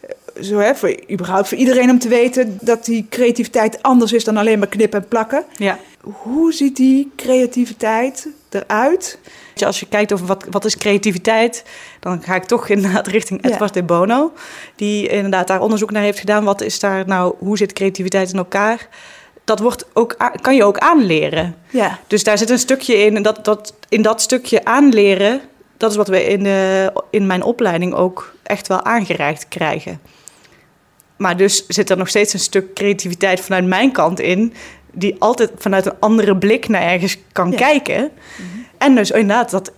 eh, 0.00 0.42
zo, 0.42 0.58
hè, 0.58 0.74
voor, 0.74 1.00
überhaupt 1.10 1.48
voor 1.48 1.58
iedereen 1.58 1.90
om 1.90 1.98
te 1.98 2.08
weten 2.08 2.58
dat 2.60 2.84
die 2.84 3.06
creativiteit 3.10 3.82
anders 3.82 4.12
is 4.12 4.24
dan 4.24 4.36
alleen 4.36 4.58
maar 4.58 4.68
knippen 4.68 5.00
en 5.02 5.08
plakken. 5.08 5.44
Ja. 5.56 5.78
Hoe 6.00 6.52
ziet 6.52 6.76
die 6.76 7.12
creativiteit 7.16 8.28
eruit? 8.50 9.18
Als 9.66 9.80
je 9.80 9.86
kijkt 9.86 10.12
over 10.12 10.26
wat, 10.26 10.46
wat 10.50 10.64
is 10.64 10.76
creativiteit, 10.76 11.64
dan 12.00 12.22
ga 12.22 12.34
ik 12.34 12.44
toch 12.44 12.68
inderdaad 12.68 13.06
richting 13.16 13.44
Edward 13.44 13.74
de 13.74 13.82
Bono, 13.82 14.32
die 14.76 15.08
inderdaad 15.08 15.46
daar 15.46 15.60
onderzoek 15.60 15.90
naar 15.90 16.02
heeft 16.02 16.18
gedaan. 16.18 16.44
Wat 16.44 16.60
is 16.60 16.80
daar 16.80 17.06
nou, 17.06 17.34
hoe 17.38 17.56
zit 17.56 17.72
creativiteit 17.72 18.32
in 18.32 18.38
elkaar? 18.38 18.88
Dat 19.50 19.58
wordt 19.60 19.86
ook, 19.92 20.16
kan 20.40 20.54
je 20.54 20.64
ook 20.64 20.78
aanleren. 20.78 21.54
Ja. 21.70 21.98
Dus 22.06 22.24
daar 22.24 22.38
zit 22.38 22.50
een 22.50 22.58
stukje 22.58 22.94
in. 22.94 23.16
En 23.16 23.22
dat, 23.22 23.44
dat, 23.44 23.74
in 23.88 24.02
dat 24.02 24.20
stukje 24.20 24.64
aanleren, 24.64 25.40
dat 25.76 25.90
is 25.90 25.96
wat 25.96 26.08
we 26.08 26.24
in, 26.24 26.42
de, 26.42 26.92
in 27.10 27.26
mijn 27.26 27.42
opleiding 27.42 27.94
ook 27.94 28.34
echt 28.42 28.68
wel 28.68 28.82
aangereikt 28.84 29.48
krijgen. 29.48 30.00
Maar 31.16 31.36
dus 31.36 31.66
zit 31.66 31.90
er 31.90 31.96
nog 31.96 32.08
steeds 32.08 32.32
een 32.32 32.38
stuk 32.38 32.74
creativiteit 32.74 33.40
vanuit 33.40 33.66
mijn 33.66 33.92
kant 33.92 34.20
in, 34.20 34.52
die 34.92 35.16
altijd 35.18 35.50
vanuit 35.56 35.86
een 35.86 36.00
andere 36.00 36.36
blik 36.36 36.68
naar 36.68 36.82
ergens 36.82 37.16
kan 37.32 37.54
kijken. 37.54 38.00
Mhm. 38.00 38.58
En 38.78 38.94
dus 38.94 39.10
inderdaad, 39.10 39.50
dat 39.50 39.72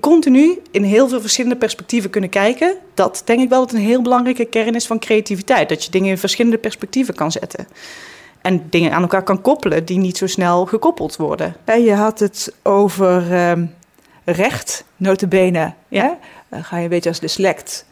continu 0.00 0.60
in 0.70 0.82
heel 0.82 1.08
veel 1.08 1.20
verschillende 1.20 1.56
perspectieven 1.56 2.10
kunnen 2.10 2.30
kijken. 2.30 2.76
Dat 2.94 3.22
denk 3.24 3.40
ik 3.40 3.48
wel 3.48 3.60
dat 3.60 3.72
een 3.72 3.80
heel 3.80 4.02
belangrijke 4.02 4.44
kern 4.44 4.74
is 4.74 4.86
van 4.86 4.98
creativiteit. 4.98 5.68
Dat 5.68 5.84
je 5.84 5.90
dingen 5.90 6.10
in 6.10 6.18
verschillende 6.18 6.58
perspectieven 6.58 7.14
kan 7.14 7.32
zetten 7.32 7.66
en 8.44 8.66
dingen 8.70 8.92
aan 8.92 9.02
elkaar 9.02 9.22
kan 9.22 9.40
koppelen 9.40 9.84
die 9.84 9.98
niet 9.98 10.18
zo 10.18 10.26
snel 10.26 10.66
gekoppeld 10.66 11.16
worden. 11.16 11.56
En 11.64 11.82
je 11.82 11.94
had 11.94 12.18
het 12.18 12.54
over 12.62 13.48
um, 13.50 13.74
recht, 14.24 14.84
notabene. 14.96 15.72
Ja. 15.88 16.18
Dan 16.48 16.64
ga 16.64 16.76
je 16.76 16.82
een 16.82 16.88
beetje 16.88 17.08
als 17.08 17.20
dyslect 17.20 17.86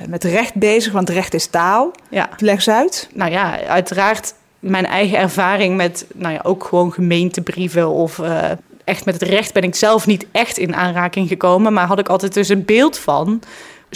uh, 0.00 0.06
met 0.06 0.24
recht 0.24 0.54
bezig, 0.54 0.92
want 0.92 1.08
recht 1.08 1.34
is 1.34 1.46
taal. 1.46 1.90
Ja. 2.08 2.28
Leg 2.36 2.54
eens 2.54 2.68
uit. 2.68 3.08
Nou 3.14 3.30
ja, 3.30 3.60
uiteraard 3.60 4.34
mijn 4.58 4.86
eigen 4.86 5.18
ervaring 5.18 5.76
met 5.76 6.06
nou 6.14 6.34
ja, 6.34 6.40
ook 6.42 6.64
gewoon 6.64 6.92
gemeentebrieven 6.92 7.88
of... 7.88 8.18
Uh, 8.18 8.50
echt 8.84 9.04
met 9.04 9.20
het 9.20 9.28
recht 9.28 9.52
ben 9.52 9.62
ik 9.62 9.74
zelf 9.74 10.06
niet 10.06 10.26
echt 10.32 10.58
in 10.58 10.74
aanraking 10.74 11.28
gekomen, 11.28 11.72
maar 11.72 11.86
had 11.86 11.98
ik 11.98 12.08
altijd 12.08 12.34
dus 12.34 12.48
een 12.48 12.64
beeld 12.64 12.98
van 12.98 13.42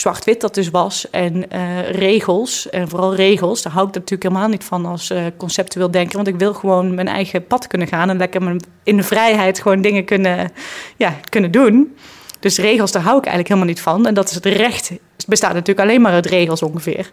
zwart-wit 0.01 0.41
dat 0.41 0.55
dus 0.55 0.71
was. 0.71 1.11
En 1.11 1.45
uh, 1.53 1.91
regels, 1.91 2.71
en 2.71 2.89
vooral 2.89 3.15
regels, 3.15 3.63
daar 3.63 3.73
hou 3.73 3.89
ik 3.89 3.95
natuurlijk 3.95 4.23
helemaal 4.23 4.49
niet 4.49 4.65
van 4.65 4.87
als 4.87 5.11
uh, 5.11 5.23
conceptueel 5.37 5.91
denken. 5.91 6.17
Want 6.17 6.29
ik 6.29 6.39
wil 6.39 6.55
gewoon 6.55 6.95
mijn 6.95 7.09
eigen 7.09 7.47
pad 7.47 7.67
kunnen 7.67 7.89
gaan 7.89 8.11
en 8.11 8.17
lekker 8.17 8.57
in 8.83 8.97
de 8.97 9.03
vrijheid 9.03 9.61
gewoon 9.61 9.83
dingen 9.83 10.05
kunnen, 10.05 10.53
ja, 10.97 11.15
kunnen 11.29 11.51
doen. 11.51 11.97
Dus 12.41 12.59
regels, 12.59 12.93
daar 12.93 13.03
hou 13.03 13.19
ik 13.19 13.25
eigenlijk 13.25 13.49
helemaal 13.49 13.75
niet 13.75 13.83
van. 13.83 14.07
En 14.07 14.15
dat 14.15 14.29
is 14.29 14.35
het 14.35 14.47
recht. 14.47 14.91
Bestaat 15.27 15.53
natuurlijk 15.53 15.89
alleen 15.89 16.01
maar 16.01 16.13
uit 16.13 16.27
regels 16.27 16.63
ongeveer. 16.63 17.11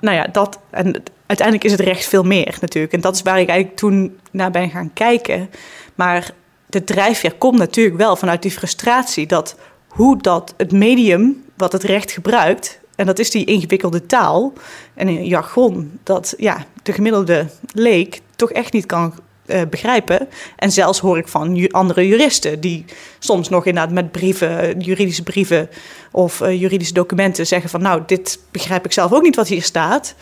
Nou 0.00 0.16
ja, 0.16 0.26
dat. 0.32 0.58
En 0.70 1.02
uiteindelijk 1.26 1.66
is 1.66 1.72
het 1.72 1.80
recht 1.80 2.04
veel 2.04 2.22
meer 2.22 2.56
natuurlijk. 2.60 2.92
En 2.92 3.00
dat 3.00 3.14
is 3.14 3.22
waar 3.22 3.40
ik 3.40 3.48
eigenlijk 3.48 3.78
toen 3.78 4.18
naar 4.30 4.50
ben 4.50 4.70
gaan 4.70 4.92
kijken. 4.92 5.50
Maar 5.94 6.30
de 6.66 6.84
drijfveer 6.84 7.34
komt 7.34 7.58
natuurlijk 7.58 7.96
wel 7.96 8.16
vanuit 8.16 8.42
die 8.42 8.50
frustratie 8.50 9.26
dat 9.26 9.56
hoe 9.88 10.22
dat 10.22 10.54
het 10.56 10.72
medium 10.72 11.44
wat 11.56 11.72
het 11.72 11.82
recht 11.82 12.10
gebruikt, 12.10 12.80
en 12.96 13.06
dat 13.06 13.18
is 13.18 13.30
die 13.30 13.44
ingewikkelde 13.44 14.06
taal 14.06 14.52
en 14.94 15.08
een 15.08 15.26
jargon 15.26 15.98
dat 16.02 16.34
ja, 16.36 16.66
de 16.82 16.92
gemiddelde 16.92 17.46
leek 17.72 18.20
toch 18.36 18.50
echt 18.50 18.72
niet 18.72 18.86
kan 18.86 19.14
uh, 19.46 19.60
begrijpen. 19.70 20.28
En 20.56 20.72
zelfs 20.72 20.98
hoor 20.98 21.18
ik 21.18 21.28
van 21.28 21.70
andere 21.70 22.08
juristen 22.08 22.60
die 22.60 22.84
soms 23.18 23.48
nog 23.48 23.66
inderdaad 23.66 23.92
met 23.92 24.12
brieven, 24.12 24.80
juridische 24.80 25.22
brieven 25.22 25.68
of 26.12 26.40
uh, 26.40 26.60
juridische 26.60 26.94
documenten 26.94 27.46
zeggen 27.46 27.70
van 27.70 27.82
nou, 27.82 28.02
dit 28.06 28.38
begrijp 28.50 28.84
ik 28.84 28.92
zelf 28.92 29.12
ook 29.12 29.22
niet 29.22 29.36
wat 29.36 29.48
hier 29.48 29.62
staat. 29.62 30.14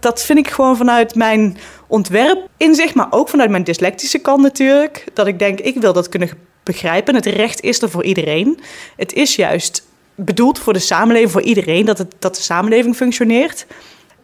Dat 0.00 0.22
vind 0.22 0.38
ik 0.38 0.50
gewoon 0.50 0.76
vanuit 0.76 1.14
mijn 1.14 1.56
ontwerp 1.86 2.48
inzicht, 2.56 2.94
maar 2.94 3.08
ook 3.10 3.28
vanuit 3.28 3.50
mijn 3.50 3.64
dyslectische 3.64 4.18
kant 4.18 4.42
natuurlijk. 4.42 5.04
Dat 5.14 5.26
ik 5.26 5.38
denk, 5.38 5.60
ik 5.60 5.76
wil 5.76 5.92
dat 5.92 6.08
kunnen 6.08 6.30
begrijpen. 6.72 7.14
Het 7.14 7.26
recht 7.26 7.60
is 7.60 7.82
er 7.82 7.90
voor 7.90 8.04
iedereen. 8.04 8.60
Het 8.96 9.12
is 9.12 9.36
juist 9.36 9.86
bedoeld 10.14 10.58
voor 10.58 10.72
de 10.72 10.78
samenleving, 10.78 11.30
voor 11.30 11.42
iedereen, 11.42 11.84
dat, 11.84 11.98
het, 11.98 12.14
dat 12.18 12.34
de 12.34 12.42
samenleving 12.42 12.96
functioneert. 12.96 13.66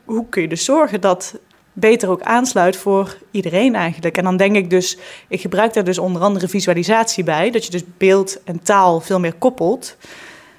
Hoe 0.04 0.26
kun 0.28 0.42
je 0.42 0.48
dus 0.48 0.64
zorgen 0.64 1.00
dat 1.00 1.38
beter 1.72 2.10
ook 2.10 2.22
aansluit 2.22 2.76
voor 2.76 3.16
iedereen 3.30 3.74
eigenlijk? 3.74 4.16
En 4.16 4.24
dan 4.24 4.36
denk 4.36 4.56
ik 4.56 4.70
dus, 4.70 4.98
ik 5.28 5.40
gebruik 5.40 5.72
daar 5.74 5.84
dus 5.84 5.98
onder 5.98 6.22
andere 6.22 6.48
visualisatie 6.48 7.24
bij, 7.24 7.50
dat 7.50 7.64
je 7.64 7.70
dus 7.70 7.84
beeld 7.96 8.42
en 8.44 8.62
taal 8.62 9.00
veel 9.00 9.20
meer 9.20 9.34
koppelt 9.34 9.96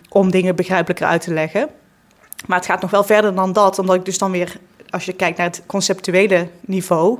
om 0.09 0.31
dingen 0.31 0.55
begrijpelijker 0.55 1.07
uit 1.07 1.21
te 1.21 1.33
leggen. 1.33 1.69
Maar 2.45 2.57
het 2.57 2.67
gaat 2.67 2.81
nog 2.81 2.91
wel 2.91 3.03
verder 3.03 3.35
dan 3.35 3.53
dat, 3.53 3.79
omdat 3.79 3.95
ik 3.95 4.05
dus 4.05 4.17
dan 4.17 4.31
weer, 4.31 4.57
als 4.89 5.05
je 5.05 5.13
kijkt 5.13 5.37
naar 5.37 5.47
het 5.47 5.63
conceptuele 5.65 6.47
niveau, 6.61 7.19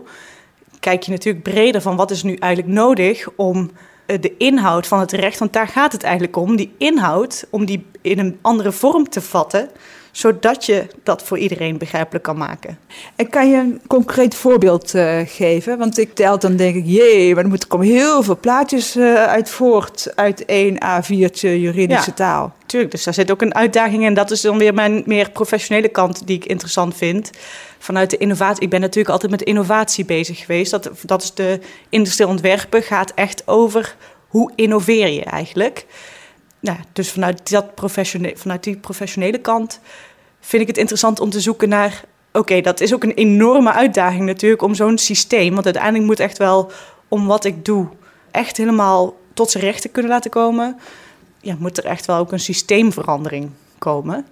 kijk 0.80 1.04
je 1.04 1.12
natuurlijk 1.12 1.44
breder 1.44 1.82
van 1.82 1.96
wat 1.96 2.12
is 2.12 2.24
nu 2.24 2.36
eigenlijk 2.36 2.74
nodig 2.74 3.28
om 3.36 3.72
de 4.08 4.34
inhoud 4.38 4.88
van 4.88 5.00
het 5.00 5.12
recht, 5.12 5.40
want 5.40 5.54
daar 5.54 5.68
gaat 5.68 5.92
het 5.92 6.04
eigenlijk 6.04 6.36
om, 6.36 6.56
die 6.56 6.74
inhoud, 6.78 7.48
om 7.50 7.66
die 7.66 7.86
in 8.02 8.20
een 8.20 8.38
andere 8.42 8.72
vorm 8.72 9.10
te 9.10 9.22
vatten, 9.22 9.70
zodat 10.12 10.66
je 10.66 10.88
dat 11.04 11.24
voor 11.24 11.38
iedereen 11.38 11.78
begrijpelijk 11.78 12.24
kan 12.24 12.38
maken. 12.38 12.78
En 13.16 13.30
kan 13.30 13.50
je 13.50 13.58
een 13.58 13.82
concreet 13.88 14.36
voorbeeld 14.36 14.94
uh, 14.94 15.20
geven? 15.26 15.78
Want 15.78 15.98
ik 15.98 16.16
tel 16.16 16.40
dan 16.40 16.56
denk 16.56 16.76
ik, 16.76 16.84
jee, 16.86 17.34
maar 17.34 17.44
er 17.44 17.50
moeten 17.50 17.70
komen 17.70 17.88
heel 17.88 18.24
veel 18.24 18.38
plaatjes 18.40 18.96
uh, 18.96 19.24
uit 19.24 19.50
voort 19.50 20.12
uit 20.16 20.46
één 20.46 20.76
A4'tje 20.76 21.60
juridische 21.60 22.10
ja, 22.10 22.16
taal. 22.16 22.54
Tuurlijk, 22.66 22.92
dus 22.92 23.04
daar 23.04 23.14
zit 23.14 23.32
ook 23.32 23.42
een 23.42 23.56
uitdaging 23.56 24.06
en 24.06 24.14
dat 24.14 24.32
is 24.32 24.42
dan 24.42 24.58
weer 24.58 24.74
mijn 24.74 25.04
meer 25.06 25.32
professionele 25.32 25.90
kant 25.90 26.28
die 26.28 26.36
ik 26.36 26.46
interessant 26.46 26.96
vind. 26.96 27.32
Vanuit 27.80 28.10
de 28.10 28.18
innovatie, 28.18 28.64
ik 28.64 28.70
ben 28.70 28.82
natuurlijk 28.82 29.14
altijd 29.14 29.32
met 29.32 29.42
innovatie 29.42 30.06
bezig 30.06 30.40
geweest. 30.40 30.72
Dat, 30.72 30.90
dat 31.02 31.22
is 31.22 31.34
de 31.34 31.60
industrieel 31.90 32.30
ontwerpen, 32.30 32.84
gaat 32.84 33.12
echt 33.16 33.48
over 33.48 33.96
hoe 34.28 34.52
innoveer 34.56 35.08
je 35.08 35.24
eigenlijk 35.24 35.86
dus 36.94 37.12
vanuit, 37.12 37.50
dat 37.50 37.76
professionele, 37.76 38.38
vanuit 38.38 38.64
die 38.64 38.78
professionele 38.78 39.38
kant 39.38 39.80
vind 40.40 40.62
ik 40.62 40.68
het 40.68 40.78
interessant 40.78 41.20
om 41.20 41.30
te 41.30 41.40
zoeken 41.40 41.70
naar. 41.70 42.04
Oké, 42.32 42.62
dat 42.62 42.80
is 42.80 42.94
ook 42.94 43.04
een 43.04 43.14
enorme 43.14 43.72
uitdaging 43.72 44.26
natuurlijk 44.26 44.62
om 44.62 44.76
zo'n 44.76 44.98
systeem. 44.98 45.54
Want 45.54 45.66
uiteindelijk 45.66 46.06
moet 46.06 46.20
echt 46.20 46.38
wel 46.38 46.72
om 47.08 47.28
wat 47.28 47.46
ik 47.46 47.66
doe 47.66 47.88
echt 48.32 48.58
helemaal 48.58 49.16
tot 49.34 49.52
zijn 49.52 49.64
recht 49.64 49.82
te 49.82 49.90
kunnen 49.90 50.12
laten 50.12 50.32
komen. 50.32 50.80
Ja, 51.42 51.56
moet 51.60 51.78
er 51.78 51.86
echt 51.86 52.06
wel 52.06 52.18
ook 52.18 52.32
een 52.32 52.40
systeemverandering 52.40 53.50
komen. 53.78 54.26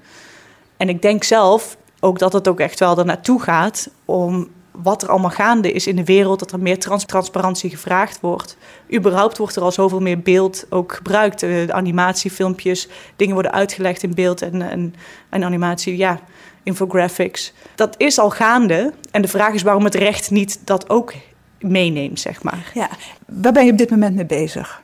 En 0.78 0.90
ik 0.90 1.02
denk 1.02 1.24
zelf 1.24 1.78
ook 2.06 2.20
dat 2.20 2.34
het 2.34 2.48
ook 2.48 2.60
echt 2.60 2.80
wel 2.80 2.98
er 2.98 3.06
naartoe 3.06 3.42
gaat 3.42 3.90
om 4.06 4.48
wat 4.72 5.04
er 5.04 5.10
allemaal 5.10 5.30
gaande 5.30 5.72
is 5.72 5.88
in 5.88 5.96
de 5.96 6.04
wereld, 6.04 6.40
dat 6.40 6.52
er 6.52 6.60
meer 6.60 6.80
transparantie 6.80 7.70
gevraagd 7.70 8.20
wordt. 8.20 8.58
Überhaupt 8.94 9.38
wordt 9.38 9.56
er 9.56 9.62
al 9.62 9.72
zoveel 9.72 10.00
meer 10.00 10.20
beeld 10.20 10.66
ook 10.70 10.94
gebruikt. 10.94 11.44
Uh, 11.44 11.68
animatiefilmpjes, 11.68 12.88
dingen 13.16 13.34
worden 13.34 13.52
uitgelegd 13.52 14.04
in 14.04 14.14
beeld 14.14 14.42
en, 14.42 14.62
en, 14.62 14.96
en 15.30 15.44
animatie, 15.44 15.98
ja, 15.98 16.20
infographics. 16.64 17.54
Dat 17.76 17.96
is 17.98 18.20
al 18.20 18.30
gaande. 18.30 18.94
En 19.12 19.22
de 19.22 19.28
vraag 19.28 19.54
is 19.54 19.62
waarom 19.62 19.84
het 19.84 19.96
recht 19.96 20.32
niet 20.32 20.60
dat 20.66 20.90
ook 20.90 21.14
meeneemt, 21.60 22.20
zeg 22.20 22.44
maar. 22.44 22.72
Ja, 22.74 22.90
waar 23.26 23.54
ben 23.54 23.66
je 23.66 23.72
op 23.72 23.78
dit 23.78 23.90
moment 23.90 24.16
mee 24.16 24.26
bezig? 24.26 24.84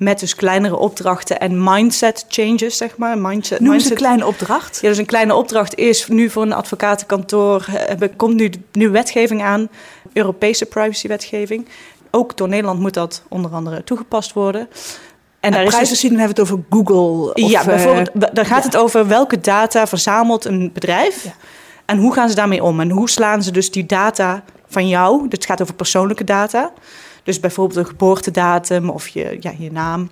Met 0.00 0.20
dus 0.20 0.34
kleinere 0.34 0.76
opdrachten 0.76 1.40
en 1.40 1.64
mindset 1.64 2.24
changes, 2.28 2.76
zeg 2.76 2.96
maar. 2.96 3.18
Mindset, 3.18 3.60
Noem 3.60 3.70
mindset. 3.70 3.90
een 3.90 3.96
kleine 3.96 4.26
opdracht. 4.26 4.78
Ja, 4.82 4.88
dus 4.88 4.98
een 4.98 5.06
kleine 5.06 5.34
opdracht 5.34 5.74
is 5.74 6.08
nu 6.08 6.30
voor 6.30 6.42
een 6.42 6.52
advocatenkantoor. 6.52 7.64
eh, 7.74 8.00
Er 8.02 8.10
komt 8.16 8.34
nu 8.34 8.50
nieuwe 8.72 8.92
wetgeving 8.92 9.42
aan, 9.42 9.68
Europese 10.12 10.66
privacywetgeving. 10.66 11.68
Ook 12.10 12.36
door 12.36 12.48
Nederland 12.48 12.80
moet 12.80 12.94
dat 12.94 13.22
onder 13.28 13.50
andere 13.50 13.84
toegepast 13.84 14.32
worden. 14.32 14.68
En 15.40 15.50
daar 15.52 15.60
is 15.62 15.66
dus- 15.68 15.76
privacy, 15.78 16.08
dan 16.08 16.18
hebben 16.18 16.36
we 16.36 16.42
het 16.42 16.50
over 16.52 16.64
Google. 16.70 17.34
Of, 17.44 17.50
ja, 17.50 17.60
eh, 17.60 17.66
bijvoorbeeld, 17.66 18.10
daar 18.34 18.46
gaat 18.46 18.62
ja. 18.62 18.68
het 18.68 18.76
over 18.76 19.08
welke 19.08 19.40
data 19.40 19.86
verzamelt 19.86 20.44
een 20.44 20.70
bedrijf 20.72 21.24
Ja. 21.24 21.32
en 21.84 21.98
hoe 21.98 22.12
gaan 22.14 22.28
ze 22.28 22.34
daarmee 22.34 22.62
om 22.62 22.80
en 22.80 22.90
hoe 22.90 23.10
slaan 23.10 23.42
ze 23.42 23.50
dus 23.52 23.70
die 23.70 23.86
data 23.86 24.42
van 24.68 24.88
jou, 24.88 25.28
dit 25.28 25.44
gaat 25.46 25.62
over 25.62 25.74
persoonlijke 25.74 26.24
data, 26.24 26.72
dus 27.30 27.40
bijvoorbeeld 27.40 27.78
een 27.78 27.86
geboortedatum 27.86 28.90
of 28.90 29.08
je, 29.08 29.36
ja, 29.40 29.52
je 29.58 29.72
naam, 29.72 30.10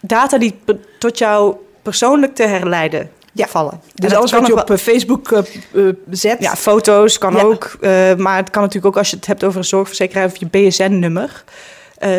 data 0.00 0.38
die 0.38 0.54
tot 0.98 1.18
jou 1.18 1.54
persoonlijk 1.82 2.34
te 2.34 2.42
herleiden 2.46 3.10
Ja. 3.32 3.46
vallen. 3.46 3.72
En 3.72 3.80
Dus 3.94 4.14
alles 4.14 4.30
wat 4.32 4.46
je 4.46 4.60
op 4.60 4.70
eh, 4.70 4.76
Facebook 4.76 5.32
eh, 5.32 5.38
eh, 5.88 5.94
zet. 6.10 6.36
ja, 6.40 6.56
foto's 6.56 7.18
kan 7.18 7.34
Ja. 7.34 7.42
ook. 7.42 7.76
maar 8.16 8.36
het 8.36 8.50
kan 8.50 8.62
natuurlijk 8.62 8.86
ook 8.86 8.96
als 8.96 9.10
je 9.10 9.16
het 9.16 9.26
hebt 9.26 9.44
over 9.44 9.58
een 9.58 9.64
zorgverzekeraar 9.64 10.24
of 10.26 10.36
je 10.36 10.46
BSN-nummer. 10.46 11.44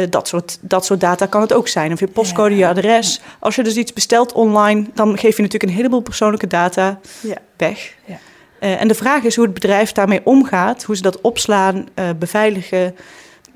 dat, 0.09 0.27
soort, 0.27 0.57
dat 0.61 0.85
soort 0.85 0.99
data 0.99 1.25
kan 1.25 1.41
het 1.41 1.53
ook 1.53 1.67
zijn. 1.67 1.91
Of 1.91 1.99
je 1.99 2.07
postcode, 2.07 2.55
je 2.55 2.67
adres. 2.67 3.21
Als 3.39 3.55
je 3.55 3.63
dus 3.63 3.75
iets 3.75 3.93
bestelt 3.93 4.31
online, 4.33 4.85
dan 4.93 5.17
geef 5.17 5.35
je 5.35 5.41
natuurlijk 5.41 5.71
een 5.71 5.77
heleboel 5.77 6.01
persoonlijke 6.01 6.47
data 6.47 6.99
Ja. 7.21 7.37
weg. 7.57 7.93
Ja. 8.05 8.17
En 8.59 8.87
de 8.87 8.95
vraag 8.95 9.23
is 9.23 9.35
hoe 9.35 9.45
het 9.45 9.53
bedrijf 9.53 9.91
daarmee 9.91 10.21
omgaat, 10.23 10.83
hoe 10.83 10.95
ze 10.95 11.01
dat 11.01 11.21
opslaan, 11.21 11.87
beveiligen. 12.19 12.95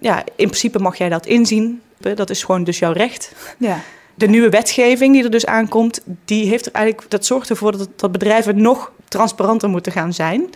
Ja, 0.06 0.24
in 0.36 0.48
principe 0.48 0.80
mag 0.80 0.98
jij 0.98 1.10
dat 1.10 1.26
inzien. 1.26 1.82
Dat 1.98 2.30
is 2.30 2.44
gewoon 2.44 2.64
dus 2.64 2.80
jouw 2.80 2.92
recht. 2.92 3.32
ja. 3.58 3.80
De 4.16 4.28
nieuwe 4.28 4.50
wetgeving 4.50 5.14
die 5.14 5.24
er 5.24 5.30
dus 5.30 5.46
aankomt, 5.46 6.02
die 6.26 6.48
heeft 6.48 6.66
er 6.66 6.72
eigenlijk, 6.72 7.10
dat 7.10 7.26
zorgt 7.26 7.50
ervoor 7.50 7.78
dat, 7.78 7.90
dat 7.96 8.12
bedrijven 8.12 8.62
nog 8.62 8.92
transparanter 9.08 9.70
moeten 9.70 9.92
gaan 9.92 10.14
zijn. 10.14 10.50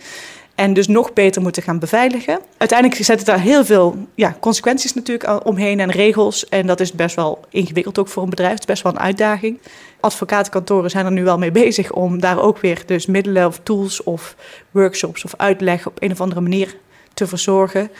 En 0.54 0.72
dus 0.74 0.88
nog 0.88 1.12
beter 1.12 1.42
moeten 1.42 1.62
gaan 1.62 1.78
beveiligen. 1.78 2.40
Uiteindelijk 2.56 3.04
zet 3.04 3.16
het 3.16 3.26
daar 3.26 3.40
heel 3.40 3.64
veel 3.64 4.06
ja, 4.14 4.36
consequenties 4.40 4.94
natuurlijk 4.94 5.46
omheen 5.46 5.80
en 5.80 5.90
regels. 5.90 6.48
En 6.48 6.66
dat 6.66 6.80
is 6.80 6.92
best 6.92 7.16
wel 7.16 7.40
ingewikkeld 7.48 7.98
ook 7.98 8.08
voor 8.08 8.22
een 8.22 8.30
bedrijf. 8.30 8.52
Het 8.52 8.60
is 8.60 8.66
best 8.66 8.82
wel 8.82 8.92
een 8.92 8.98
uitdaging. 8.98 9.58
Advocatenkantoren 10.00 10.90
zijn 10.90 11.06
er 11.06 11.12
nu 11.12 11.24
wel 11.24 11.38
mee 11.38 11.50
bezig 11.50 11.92
om 11.92 12.20
daar 12.20 12.42
ook 12.42 12.58
weer 12.58 12.82
dus 12.86 13.06
middelen 13.06 13.46
of 13.46 13.60
tools 13.62 14.02
of 14.02 14.36
workshops 14.70 15.24
of 15.24 15.34
uitleg 15.36 15.86
op 15.86 16.02
een 16.02 16.12
of 16.12 16.20
andere 16.20 16.40
manier 16.40 16.76
te 17.14 17.26
verzorgen. 17.26 17.90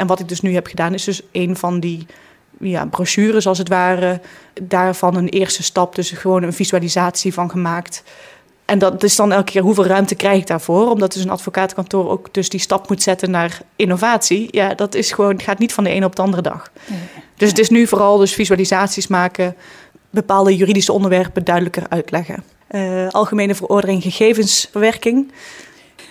En 0.00 0.06
wat 0.06 0.20
ik 0.20 0.28
dus 0.28 0.40
nu 0.40 0.54
heb 0.54 0.66
gedaan 0.66 0.94
is 0.94 1.04
dus 1.04 1.22
een 1.32 1.56
van 1.56 1.80
die 1.80 2.06
ja, 2.58 2.86
brochures 2.86 3.46
als 3.46 3.58
het 3.58 3.68
ware. 3.68 4.20
Daarvan 4.62 5.16
een 5.16 5.28
eerste 5.28 5.62
stap, 5.62 5.94
dus 5.94 6.10
gewoon 6.10 6.42
een 6.42 6.52
visualisatie 6.52 7.32
van 7.32 7.50
gemaakt. 7.50 8.02
En 8.64 8.78
dat 8.78 9.02
is 9.02 9.16
dan 9.16 9.32
elke 9.32 9.52
keer 9.52 9.62
hoeveel 9.62 9.86
ruimte 9.86 10.14
krijg 10.14 10.40
ik 10.40 10.46
daarvoor? 10.46 10.90
Omdat 10.90 11.12
dus 11.12 11.24
een 11.24 11.30
advocatenkantoor 11.30 12.10
ook 12.10 12.34
dus 12.34 12.48
die 12.48 12.60
stap 12.60 12.88
moet 12.88 13.02
zetten 13.02 13.30
naar 13.30 13.60
innovatie. 13.76 14.48
Ja, 14.50 14.74
dat 14.74 14.94
is 14.94 15.12
gewoon, 15.12 15.40
gaat 15.40 15.58
niet 15.58 15.72
van 15.72 15.84
de 15.84 15.90
ene 15.90 16.06
op 16.06 16.16
de 16.16 16.22
andere 16.22 16.42
dag. 16.42 16.70
Dus 17.36 17.48
het 17.48 17.58
is 17.58 17.70
nu 17.70 17.86
vooral 17.86 18.18
dus 18.18 18.34
visualisaties 18.34 19.06
maken, 19.06 19.56
bepaalde 20.10 20.56
juridische 20.56 20.92
onderwerpen 20.92 21.44
duidelijker 21.44 21.86
uitleggen. 21.88 22.44
Eh, 22.66 23.08
algemene 23.08 23.54
verordening 23.54 24.02
gegevensverwerking. 24.02 25.32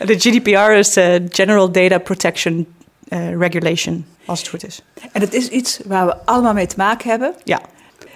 De 0.06 0.20
GDPR 0.20 0.72
is 0.72 0.94
de 0.94 1.26
General 1.30 1.72
Data 1.72 1.98
Protection 1.98 2.68
eh, 3.10 3.38
Regulation, 3.38 4.06
als 4.26 4.40
het 4.40 4.48
goed 4.48 4.66
is. 4.66 4.84
En 5.12 5.22
het 5.22 5.34
is 5.34 5.50
iets 5.50 5.80
waar 5.86 6.06
we 6.06 6.16
allemaal 6.26 6.54
mee 6.54 6.68
te 6.68 6.78
maken 6.78 7.10
hebben. 7.10 7.34
Ja. 7.44 7.62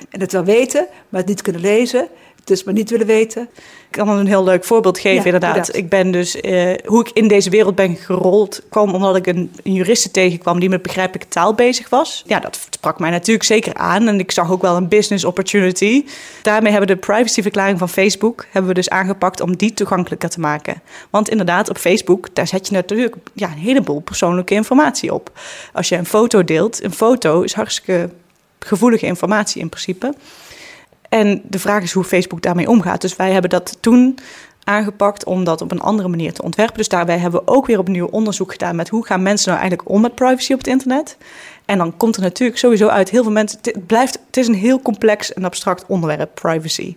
En 0.09 0.19
het 0.19 0.31
wel 0.31 0.43
weten, 0.43 0.87
maar 1.09 1.19
het 1.19 1.29
niet 1.29 1.41
kunnen 1.41 1.61
lezen. 1.61 2.07
Het 2.43 2.51
dus 2.51 2.63
maar 2.63 2.73
niet 2.73 2.89
willen 2.89 3.07
weten. 3.07 3.41
Ik 3.89 3.99
kan 3.99 4.09
een 4.09 4.27
heel 4.27 4.43
leuk 4.43 4.63
voorbeeld 4.63 4.99
geven, 4.99 5.17
Ja, 5.17 5.25
inderdaad. 5.25 5.55
inderdaad. 5.55 5.75
Ik 5.75 5.89
ben 5.89 6.11
dus, 6.11 6.41
eh, 6.41 6.73
hoe 6.85 7.01
ik 7.01 7.09
in 7.13 7.27
deze 7.27 7.49
wereld 7.49 7.75
ben 7.75 7.95
gerold, 7.95 8.61
kwam 8.69 8.93
omdat 8.93 9.15
ik 9.15 9.27
een, 9.27 9.51
een 9.63 9.73
juriste 9.73 10.11
tegenkwam 10.11 10.59
die 10.59 10.69
met 10.69 10.81
begrijpelijke 10.81 11.27
taal 11.27 11.53
bezig 11.53 11.89
was. 11.89 12.23
Ja, 12.27 12.39
dat 12.39 12.59
sprak 12.69 12.99
mij 12.99 13.09
natuurlijk 13.09 13.45
zeker 13.45 13.73
aan 13.73 14.07
en 14.07 14.19
ik 14.19 14.31
zag 14.31 14.51
ook 14.51 14.61
wel 14.61 14.75
een 14.75 14.87
business 14.87 15.25
opportunity. 15.25 16.05
Daarmee 16.41 16.71
hebben 16.71 16.89
we 16.89 16.95
de 16.95 17.05
privacyverklaring 17.05 17.79
van 17.79 17.89
Facebook 17.89 18.45
hebben 18.51 18.69
we 18.69 18.75
dus 18.75 18.89
aangepakt 18.89 19.41
om 19.41 19.57
die 19.57 19.73
toegankelijker 19.73 20.29
te 20.29 20.39
maken. 20.39 20.81
Want 21.09 21.29
inderdaad, 21.29 21.69
op 21.69 21.77
Facebook, 21.77 22.27
daar 22.33 22.47
zet 22.47 22.67
je 22.67 22.73
natuurlijk 22.73 23.15
ja, 23.33 23.47
een 23.47 23.57
heleboel 23.57 23.99
persoonlijke 23.99 24.53
informatie 24.53 25.13
op. 25.13 25.31
Als 25.73 25.89
je 25.89 25.95
een 25.95 26.05
foto 26.05 26.43
deelt, 26.43 26.83
een 26.83 26.93
foto 26.93 27.41
is 27.41 27.53
hartstikke 27.53 28.09
gevoelige 28.59 29.05
informatie 29.05 29.61
in 29.61 29.69
principe. 29.69 30.13
En 31.13 31.41
de 31.43 31.59
vraag 31.59 31.83
is 31.83 31.91
hoe 31.91 32.03
Facebook 32.03 32.41
daarmee 32.41 32.69
omgaat. 32.69 33.01
Dus 33.01 33.15
wij 33.15 33.31
hebben 33.31 33.49
dat 33.49 33.77
toen 33.79 34.17
aangepakt 34.63 35.25
om 35.25 35.43
dat 35.43 35.61
op 35.61 35.71
een 35.71 35.81
andere 35.81 36.09
manier 36.09 36.33
te 36.33 36.43
ontwerpen. 36.43 36.77
Dus 36.77 36.87
daarbij 36.87 37.17
hebben 37.17 37.39
we 37.39 37.51
ook 37.51 37.65
weer 37.65 37.79
opnieuw 37.79 38.05
onderzoek 38.05 38.51
gedaan 38.51 38.75
met 38.75 38.89
hoe 38.89 39.05
gaan 39.05 39.21
mensen 39.21 39.49
nou 39.49 39.59
eigenlijk 39.59 39.89
om 39.89 40.01
met 40.01 40.15
privacy 40.15 40.53
op 40.53 40.57
het 40.57 40.67
internet. 40.67 41.17
En 41.65 41.77
dan 41.77 41.97
komt 41.97 42.15
er 42.15 42.21
natuurlijk 42.21 42.59
sowieso 42.59 42.87
uit 42.87 43.09
heel 43.09 43.23
veel 43.23 43.31
mensen. 43.31 43.59
Het, 43.61 43.87
blijft, 43.87 44.19
het 44.25 44.37
is 44.37 44.47
een 44.47 44.53
heel 44.53 44.81
complex 44.81 45.33
en 45.33 45.43
abstract 45.43 45.85
onderwerp, 45.87 46.29
privacy. 46.33 46.95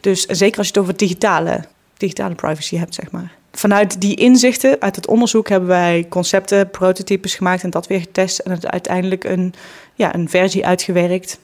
Dus 0.00 0.26
zeker 0.26 0.58
als 0.58 0.66
je 0.66 0.72
het 0.72 0.82
over 0.82 0.96
digitale, 0.96 1.64
digitale 1.96 2.34
privacy 2.34 2.76
hebt, 2.76 2.94
zeg 2.94 3.10
maar. 3.10 3.32
Vanuit 3.52 4.00
die 4.00 4.16
inzichten, 4.16 4.80
uit 4.80 4.96
het 4.96 5.06
onderzoek, 5.06 5.48
hebben 5.48 5.68
wij 5.68 6.06
concepten, 6.08 6.70
prototypes 6.70 7.34
gemaakt 7.34 7.62
en 7.62 7.70
dat 7.70 7.86
weer 7.86 8.00
getest. 8.00 8.38
En 8.38 8.70
uiteindelijk 8.70 9.24
een, 9.24 9.54
ja, 9.94 10.14
een 10.14 10.28
versie 10.28 10.66
uitgewerkt 10.66 11.38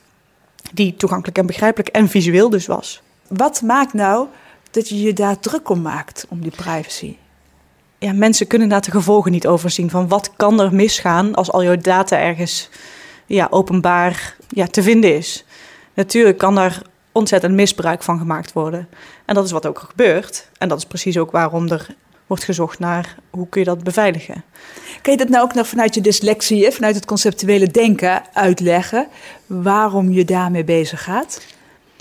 die 0.73 0.97
toegankelijk 0.97 1.39
en 1.39 1.47
begrijpelijk 1.47 1.89
en 1.89 2.09
visueel 2.09 2.51
dus 2.51 2.67
was. 2.67 3.03
Wat 3.29 3.63
maakt 3.63 3.93
nou 3.93 4.27
dat 4.71 4.89
je 4.89 5.01
je 5.01 5.13
daar 5.13 5.39
druk 5.39 5.69
om 5.69 5.83
maakt, 5.83 6.27
om 6.29 6.41
die 6.41 6.51
privacy? 6.57 7.17
Ja, 7.99 8.13
mensen 8.13 8.47
kunnen 8.47 8.67
inderdaad 8.67 8.93
de 8.93 8.99
gevolgen 8.99 9.31
niet 9.31 9.47
overzien 9.47 9.91
van 9.91 10.09
wat 10.09 10.31
kan 10.37 10.61
er 10.61 10.75
misgaan 10.75 11.35
als 11.35 11.53
al 11.53 11.63
jouw 11.63 11.77
data 11.77 12.19
ergens 12.19 12.69
ja, 13.27 13.47
openbaar 13.51 14.37
ja, 14.49 14.67
te 14.67 14.83
vinden 14.83 15.17
is. 15.17 15.45
Natuurlijk 15.95 16.39
kan 16.39 16.55
daar 16.55 16.83
ontzettend 17.13 17.55
misbruik 17.55 18.03
van 18.03 18.19
gemaakt 18.19 18.53
worden. 18.53 18.89
En 19.25 19.35
dat 19.35 19.45
is 19.45 19.51
wat 19.51 19.67
ook 19.67 19.79
gebeurt. 19.79 20.49
En 20.59 20.69
dat 20.69 20.79
is 20.79 20.85
precies 20.85 21.19
ook 21.19 21.31
waarom 21.31 21.69
er 21.69 21.87
wordt 22.27 22.45
gezocht 22.45 22.79
naar 22.79 23.17
hoe 23.31 23.49
kun 23.49 23.61
je 23.61 23.67
dat 23.67 23.85
beveiligen. 23.85 24.45
Kan 25.03 25.13
je 25.13 25.19
dat 25.19 25.29
nou 25.29 25.45
ook 25.45 25.55
nog 25.55 25.67
vanuit 25.67 25.95
je 25.95 26.01
dyslexie, 26.01 26.71
vanuit 26.71 26.95
het 26.95 27.05
conceptuele 27.05 27.67
denken 27.67 28.23
uitleggen 28.33 29.07
waarom 29.47 30.11
je 30.11 30.25
daarmee 30.25 30.65
bezig 30.65 31.03
gaat? 31.03 31.41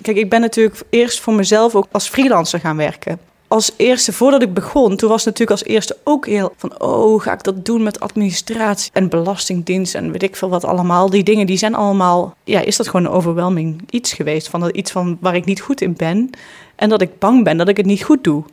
Kijk, 0.02 0.18
ik 0.18 0.30
ben 0.30 0.42
natuurlijk 0.42 0.82
eerst 0.90 1.20
voor 1.20 1.34
mezelf 1.34 1.76
ook 1.76 1.88
als 1.92 2.08
freelancer 2.08 2.60
gaan 2.60 2.78
werken. 2.78 3.20
Als 3.48 3.72
eerste, 3.78 4.14
voordat 4.14 4.42
ik 4.42 4.54
begon, 4.54 4.96
toen 4.96 5.10
was 5.10 5.24
natuurlijk 5.24 5.52
als 5.52 5.64
eerste 5.70 5.98
ook 6.04 6.26
heel 6.28 6.54
van... 6.58 6.82
oh, 6.82 7.22
ga 7.22 7.34
ik 7.34 7.44
dat 7.44 7.66
doen 7.66 7.84
met 7.84 8.00
administratie 8.00 8.92
en 8.94 9.10
belastingdienst 9.10 9.96
en 9.96 10.12
weet 10.12 10.24
ik 10.24 10.36
veel 10.36 10.50
wat 10.50 10.64
allemaal. 10.64 11.10
Die 11.10 11.24
dingen, 11.24 11.46
die 11.46 11.58
zijn 11.58 11.76
allemaal... 11.76 12.36
Ja, 12.44 12.60
is 12.60 12.78
dat 12.78 12.88
gewoon 12.88 13.06
een 13.06 13.12
overwhelming 13.12 13.82
iets 13.90 14.14
geweest? 14.14 14.50
Van 14.50 14.60
dat 14.60 14.76
iets 14.76 14.92
van 14.92 15.18
waar 15.22 15.36
ik 15.36 15.46
niet 15.46 15.62
goed 15.62 15.82
in 15.82 15.94
ben. 15.94 16.30
En 16.76 16.90
dat 16.90 17.02
ik 17.02 17.20
bang 17.20 17.44
ben 17.44 17.58
dat 17.58 17.68
ik 17.68 17.78
het 17.78 17.86
niet 17.86 18.04
goed 18.04 18.24
doe. 18.24 18.44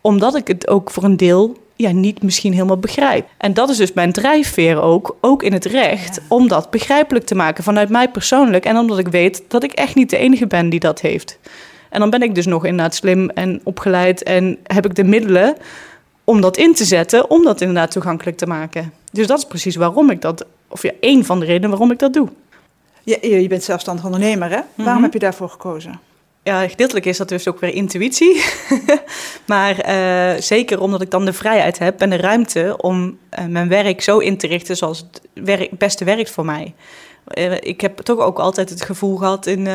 Omdat 0.00 0.34
ik 0.34 0.48
het 0.48 0.68
ook 0.68 0.90
voor 0.90 1.04
een 1.04 1.16
deel 1.16 1.56
ja, 1.76 1.90
niet 1.90 2.22
misschien 2.22 2.52
helemaal 2.52 2.76
begrijp. 2.76 3.28
En 3.38 3.54
dat 3.54 3.68
is 3.68 3.76
dus 3.76 3.92
mijn 3.92 4.12
drijfveer 4.12 4.80
ook, 4.82 5.16
ook 5.20 5.42
in 5.42 5.52
het 5.52 5.64
recht, 5.64 6.16
Ja. 6.16 6.22
om 6.28 6.48
dat 6.48 6.70
begrijpelijk 6.70 7.26
te 7.26 7.34
maken 7.34 7.64
vanuit 7.64 7.88
mij 7.88 8.08
persoonlijk. 8.10 8.64
En 8.64 8.76
omdat 8.76 8.98
ik 8.98 9.08
weet 9.08 9.42
dat 9.48 9.62
ik 9.62 9.72
echt 9.72 9.94
niet 9.94 10.10
de 10.10 10.16
enige 10.16 10.46
ben 10.46 10.68
die 10.68 10.80
dat 10.80 11.00
heeft. 11.00 11.38
En 11.90 12.00
dan 12.00 12.10
ben 12.10 12.22
ik 12.22 12.34
dus 12.34 12.46
nog 12.46 12.64
inderdaad 12.64 12.94
slim 12.94 13.28
en 13.30 13.60
opgeleid 13.64 14.22
en 14.22 14.58
heb 14.62 14.84
ik 14.86 14.94
de 14.94 15.04
middelen 15.04 15.56
om 16.24 16.40
dat 16.40 16.56
in 16.56 16.74
te 16.74 16.84
zetten, 16.84 17.30
om 17.30 17.44
dat 17.44 17.60
inderdaad 17.60 17.90
toegankelijk 17.90 18.36
te 18.36 18.46
maken. 18.46 18.92
Dus 19.12 19.26
dat 19.26 19.38
is 19.38 19.44
precies 19.44 19.76
waarom 19.76 20.10
ik 20.10 20.20
dat, 20.20 20.44
of 20.68 20.82
ja, 20.82 20.90
één 21.00 21.24
van 21.24 21.40
de 21.40 21.46
redenen 21.46 21.70
waarom 21.70 21.90
ik 21.90 21.98
dat 21.98 22.12
doe. 22.12 22.28
Je, 23.02 23.40
je 23.40 23.48
bent 23.48 23.62
zelfstandig 23.64 24.04
ondernemer, 24.04 24.50
hè? 24.50 24.60
Waarom 24.74 24.94
Mhm. 24.94 25.02
heb 25.02 25.12
je 25.12 25.18
daarvoor 25.18 25.48
gekozen? 25.48 26.00
Ja, 26.42 26.68
gedeeltelijk 26.68 27.06
is 27.06 27.16
dat 27.16 27.28
dus 27.28 27.48
ook 27.48 27.60
weer 27.60 27.74
intuïtie. 27.74 28.44
maar 29.46 29.78
eh, 29.78 30.40
zeker 30.40 30.80
omdat 30.80 31.00
ik 31.00 31.10
dan 31.10 31.24
de 31.24 31.32
vrijheid 31.32 31.78
heb 31.78 32.00
en 32.00 32.10
de 32.10 32.16
ruimte 32.16 32.74
om 32.76 33.18
eh, 33.28 33.44
mijn 33.44 33.68
werk 33.68 34.00
zo 34.00 34.18
in 34.18 34.36
te 34.36 34.46
richten 34.46 34.76
zoals 34.76 35.06
het 35.34 35.70
beste 35.78 36.04
werkt 36.04 36.30
voor 36.30 36.44
mij. 36.44 36.74
Eh, 37.24 37.52
ik 37.60 37.80
heb 37.80 37.98
toch 37.98 38.18
ook 38.18 38.38
altijd 38.38 38.70
het 38.70 38.82
gevoel 38.82 39.16
gehad 39.16 39.46
in, 39.46 39.66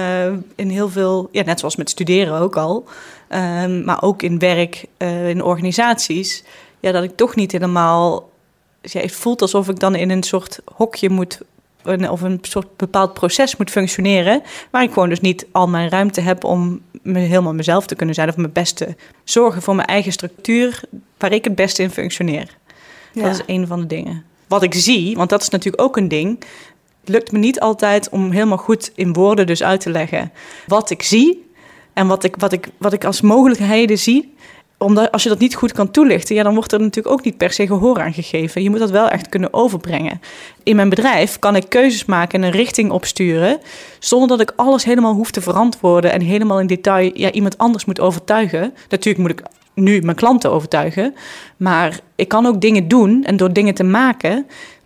in 0.55 0.69
heel 0.69 0.89
veel, 0.89 1.29
ja, 1.31 1.43
net 1.43 1.59
zoals 1.59 1.75
met 1.75 1.89
studeren 1.89 2.39
ook 2.39 2.57
al, 2.57 2.85
ehm, 3.27 3.83
maar 3.83 4.01
ook 4.01 4.21
in 4.21 4.39
werk, 4.39 4.85
in 5.27 5.43
organisaties, 5.43 6.43
ja, 6.79 6.91
dat 6.91 7.03
ik 7.03 7.15
toch 7.15 7.35
niet 7.35 7.51
helemaal. 7.51 8.29
Ja, 8.81 9.01
het 9.01 9.11
voelt 9.11 9.41
alsof 9.41 9.69
ik 9.69 9.79
dan 9.79 9.95
in 9.95 10.09
een 10.09 10.23
soort 10.23 10.59
hokje 10.73 11.09
moet 11.09 11.39
een- 11.85 12.09
of 12.09 12.21
een 12.21 12.39
soort 12.41 12.77
bepaald 12.77 13.13
proces 13.13 13.55
moet 13.57 13.69
functioneren. 13.71 14.41
Waar 14.71 14.83
ik 14.83 14.93
gewoon 14.93 15.09
dus 15.09 15.21
niet 15.21 15.45
al 15.51 15.67
mijn 15.67 15.89
ruimte 15.89 16.21
heb 16.21 16.43
om 16.43 16.81
me 17.01 17.19
helemaal 17.19 17.53
mezelf 17.53 17.85
te 17.85 17.95
kunnen 17.95 18.15
zijn. 18.15 18.29
Of 18.29 18.37
mijn 18.37 18.51
beste 18.51 18.95
zorgen 19.23 19.61
voor 19.61 19.75
mijn 19.75 19.87
eigen 19.87 20.11
structuur. 20.11 20.81
Waar 21.17 21.31
ik 21.31 21.43
het 21.43 21.55
beste 21.55 21.81
in 21.83 21.89
functioneer. 21.91 22.57
Ja. 23.13 23.23
Dat 23.23 23.31
is 23.31 23.41
een 23.45 23.67
van 23.67 23.79
de 23.79 23.87
dingen. 23.87 24.23
Wat 24.47 24.63
ik 24.63 24.73
zie, 24.73 25.15
want 25.15 25.29
dat 25.29 25.41
is 25.41 25.49
natuurlijk 25.49 25.83
ook 25.83 25.97
een 25.97 26.07
ding. 26.07 26.39
Het 26.99 27.09
lukt 27.09 27.31
me 27.31 27.37
niet 27.39 27.59
altijd 27.59 28.09
om 28.09 28.31
helemaal 28.31 28.57
goed 28.57 28.91
in 28.95 29.13
woorden 29.13 29.47
dus 29.47 29.63
uit 29.63 29.81
te 29.81 29.89
leggen 29.89 30.31
wat 30.67 30.89
ik 30.89 31.01
zie 31.03 31.49
en 31.93 32.07
wat 32.07 32.23
ik, 32.23 32.35
wat 32.37 32.51
ik, 32.51 32.67
wat 32.77 32.93
ik 32.93 33.05
als 33.05 33.21
mogelijkheden 33.21 33.97
zie 33.99 34.33
omdat 34.77 35.11
als 35.11 35.23
je 35.23 35.29
dat 35.29 35.39
niet 35.39 35.55
goed 35.55 35.71
kan 35.71 35.91
toelichten, 35.91 36.35
ja, 36.35 36.43
dan 36.43 36.53
wordt 36.53 36.71
er 36.71 36.79
natuurlijk 36.79 37.15
ook 37.15 37.23
niet 37.23 37.37
per 37.37 37.51
se 37.51 37.67
gehoor 37.67 38.01
aan 38.01 38.13
gegeven. 38.13 38.63
Je 38.63 38.69
moet 38.69 38.79
dat 38.79 38.91
wel 38.91 39.09
echt 39.09 39.29
kunnen 39.29 39.53
overbrengen. 39.53 40.21
In 40.63 40.75
mijn 40.75 40.89
bedrijf 40.89 41.39
kan 41.39 41.55
ik 41.55 41.69
keuzes 41.69 42.05
maken 42.05 42.41
en 42.41 42.47
een 42.47 42.55
richting 42.55 42.91
opsturen, 42.91 43.59
zonder 43.99 44.27
dat 44.27 44.41
ik 44.41 44.53
alles 44.55 44.83
helemaal 44.83 45.13
hoef 45.13 45.31
te 45.31 45.41
verantwoorden 45.41 46.11
en 46.11 46.21
helemaal 46.21 46.59
in 46.59 46.67
detail 46.67 47.11
ja, 47.13 47.31
iemand 47.31 47.57
anders 47.57 47.85
moet 47.85 47.99
overtuigen. 47.99 48.73
Natuurlijk 48.89 49.27
moet 49.27 49.39
ik 49.39 49.45
nu 49.73 50.01
mijn 50.01 50.15
klanten 50.15 50.51
overtuigen, 50.51 51.15
maar 51.57 51.99
ik 52.15 52.27
kan 52.27 52.45
ook 52.45 52.61
dingen 52.61 52.87
doen 52.87 53.23
en 53.23 53.37
door 53.37 53.53
dingen 53.53 53.73
te 53.73 53.83
maken, 53.83 54.45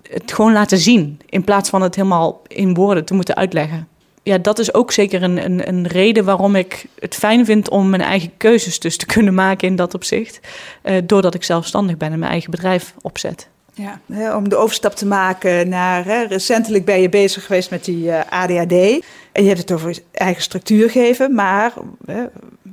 het 0.10 0.34
gewoon 0.34 0.54
laten 0.54 0.78
zien, 0.78 1.20
in 1.30 1.44
plaats 1.44 1.70
van 1.70 1.82
het 1.82 1.96
helemaal 1.96 2.42
in 2.48 2.74
woorden 2.74 3.06
te 3.06 3.14
moeten 3.14 3.36
uitleggen 3.36 3.88
ja, 4.30 4.38
dat 4.38 4.60
is 4.60 4.74
ook 4.74 4.92
zeker 4.92 5.24
een, 5.24 5.46
een, 5.46 5.68
een, 5.68 5.88
reden 5.88 6.26
waarom 6.26 6.56
ik 6.56 6.86
het 7.00 7.16
fijn 7.16 7.46
vind 7.46 7.70
om 7.70 7.90
mijn 7.90 8.02
eigen 8.02 8.32
keuzes 8.38 8.80
dus 8.80 8.98
te 8.98 9.06
kunnen 9.06 9.34
maken 9.34 9.68
in 9.68 9.76
dat 9.76 9.94
opzicht. 9.94 10.40
Uh, 10.84 10.98
doordat 11.04 11.34
ik 11.34 11.44
zelfstandig 11.44 11.98
ben 11.98 12.12
en 12.12 12.20
mijn 12.20 12.32
eigen 12.32 12.52
bedrijf 12.52 12.94
opzet. 13.02 13.48
Ja, 13.74 14.00
hè, 14.14 14.36
om 14.36 14.50
de 14.50 14.56
overstap 14.56 14.96
te 14.96 15.06
maken 15.06 15.70
naar. 15.70 16.06
Hè, 16.06 16.24
recentelijk 16.24 16.86
ben 16.86 17.02
je 17.02 17.10
bezig 17.10 17.46
geweest 17.46 17.70
met 17.70 17.86
die 17.86 18.04
uh, 18.04 18.20
eh, 18.20 18.26
ADHD. 18.30 19.06
En 19.32 19.42
je 19.44 19.48
hebt 19.48 19.60
het 19.60 19.72
over 19.72 19.98
eigen 20.12 20.42
structuur 20.42 20.90
geven. 20.90 21.34
Maar 21.34 21.74
hè, 22.06 22.24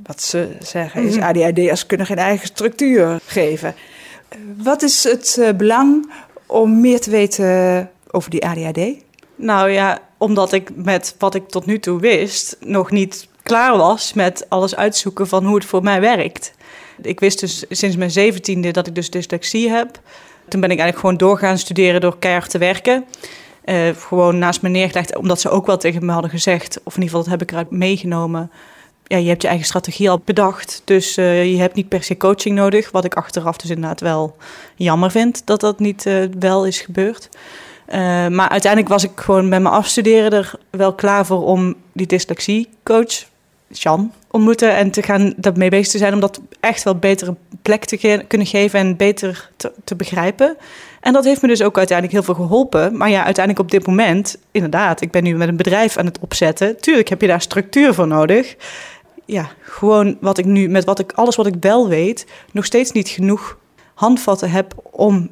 wat 0.02 0.22
ze 0.22 0.48
zeggen 0.60 1.02
is: 1.02 1.16
mhm. 1.16 1.24
ADHD'ers 1.24 1.86
kunnen 1.86 2.06
geen 2.06 2.18
eigen 2.18 2.46
structuur 2.46 3.20
geven. 3.26 3.74
Wat 4.56 4.82
is 4.82 5.04
het 5.04 5.36
uh, 5.40 5.50
belang 5.50 6.12
om 6.46 6.80
meer 6.80 7.00
te 7.00 7.10
weten 7.10 7.90
over 8.10 8.30
die 8.30 8.46
ADHD? 8.46 9.05
Nou 9.36 9.70
ja, 9.70 9.98
omdat 10.18 10.52
ik 10.52 10.70
met 10.74 11.14
wat 11.18 11.34
ik 11.34 11.48
tot 11.48 11.66
nu 11.66 11.78
toe 11.78 12.00
wist 12.00 12.56
nog 12.60 12.90
niet 12.90 13.28
klaar 13.42 13.76
was 13.76 14.12
met 14.12 14.46
alles 14.48 14.76
uitzoeken 14.76 15.28
van 15.28 15.44
hoe 15.44 15.54
het 15.54 15.64
voor 15.64 15.82
mij 15.82 16.00
werkt. 16.00 16.52
Ik 17.02 17.20
wist 17.20 17.40
dus 17.40 17.64
sinds 17.68 17.96
mijn 17.96 18.10
zeventiende 18.10 18.70
dat 18.70 18.86
ik 18.86 18.94
dus 18.94 19.10
dyslexie 19.10 19.70
heb. 19.70 20.00
Toen 20.48 20.60
ben 20.60 20.70
ik 20.70 20.78
eigenlijk 20.78 20.98
gewoon 20.98 21.16
doorgaan 21.16 21.58
studeren 21.58 22.00
door 22.00 22.18
keihard 22.18 22.50
te 22.50 22.58
werken. 22.58 23.04
Uh, 23.64 23.88
gewoon 23.96 24.38
naast 24.38 24.62
me 24.62 24.68
neergelegd, 24.68 25.16
omdat 25.16 25.40
ze 25.40 25.50
ook 25.50 25.66
wel 25.66 25.76
tegen 25.76 26.06
me 26.06 26.12
hadden 26.12 26.30
gezegd, 26.30 26.80
of 26.84 26.96
in 26.96 27.02
ieder 27.02 27.16
geval 27.16 27.20
dat 27.20 27.30
heb 27.30 27.42
ik 27.42 27.50
eruit 27.50 27.70
meegenomen. 27.70 28.50
Ja, 29.04 29.16
je 29.16 29.28
hebt 29.28 29.42
je 29.42 29.48
eigen 29.48 29.66
strategie 29.66 30.10
al 30.10 30.22
bedacht, 30.24 30.82
dus 30.84 31.18
uh, 31.18 31.50
je 31.50 31.56
hebt 31.56 31.74
niet 31.74 31.88
per 31.88 32.02
se 32.02 32.16
coaching 32.16 32.54
nodig. 32.56 32.90
Wat 32.90 33.04
ik 33.04 33.14
achteraf 33.14 33.56
dus 33.56 33.70
inderdaad 33.70 34.00
wel 34.00 34.36
jammer 34.76 35.10
vind 35.10 35.46
dat 35.46 35.60
dat 35.60 35.78
niet 35.78 36.06
uh, 36.06 36.24
wel 36.38 36.66
is 36.66 36.80
gebeurd. 36.80 37.28
Uh, 37.88 37.94
maar 38.28 38.48
uiteindelijk 38.48 38.92
was 38.92 39.04
ik 39.04 39.10
gewoon 39.14 39.48
met 39.48 39.62
mijn 39.62 39.74
afstuderen 39.74 40.32
er 40.32 40.52
wel 40.70 40.94
klaar 40.94 41.26
voor 41.26 41.44
om 41.44 41.74
die 41.92 42.06
dyslexiecoach, 42.06 43.24
Jan, 43.68 44.12
ontmoeten 44.30 44.76
en 44.76 44.90
te 44.90 45.02
gaan 45.02 45.34
daarmee 45.36 45.70
bezig 45.70 45.92
te 45.92 45.98
zijn 45.98 46.14
om 46.14 46.20
dat 46.20 46.40
echt 46.60 46.82
wel 46.82 46.96
beter 46.96 47.28
een 47.28 47.38
plek 47.62 47.84
te 47.84 48.24
kunnen 48.28 48.46
geven 48.46 48.78
en 48.78 48.96
beter 48.96 49.50
te, 49.56 49.72
te, 49.84 49.96
begrijpen. 49.96 50.56
En 51.00 51.12
dat 51.12 51.24
heeft 51.24 51.42
me 51.42 51.48
dus 51.48 51.62
ook 51.62 51.78
uiteindelijk 51.78 52.18
heel 52.18 52.34
veel 52.34 52.44
geholpen. 52.44 52.96
Maar 52.96 53.10
ja, 53.10 53.24
uiteindelijk 53.24 53.64
op 53.64 53.70
dit 53.70 53.86
moment, 53.86 54.38
inderdaad, 54.50 55.00
ik 55.00 55.10
ben 55.10 55.22
nu 55.22 55.36
met 55.36 55.48
een 55.48 55.56
bedrijf 55.56 55.96
aan 55.96 56.06
het 56.06 56.18
opzetten. 56.18 56.80
Tuurlijk 56.80 57.08
heb 57.08 57.20
je 57.20 57.26
daar 57.26 57.40
structuur 57.40 57.94
voor 57.94 58.06
nodig. 58.06 58.56
Ja, 59.24 59.48
gewoon 59.60 60.16
wat 60.20 60.38
ik 60.38 60.44
nu, 60.44 60.68
met 60.68 60.84
wat 60.84 60.98
ik, 60.98 61.12
alles 61.12 61.36
wat 61.36 61.46
ik 61.46 61.54
wel 61.60 61.88
weet, 61.88 62.26
nog 62.52 62.64
steeds 62.64 62.92
niet 62.92 63.08
genoeg 63.08 63.58
handvatten 63.94 64.50
heb 64.50 64.74
om 64.90 65.30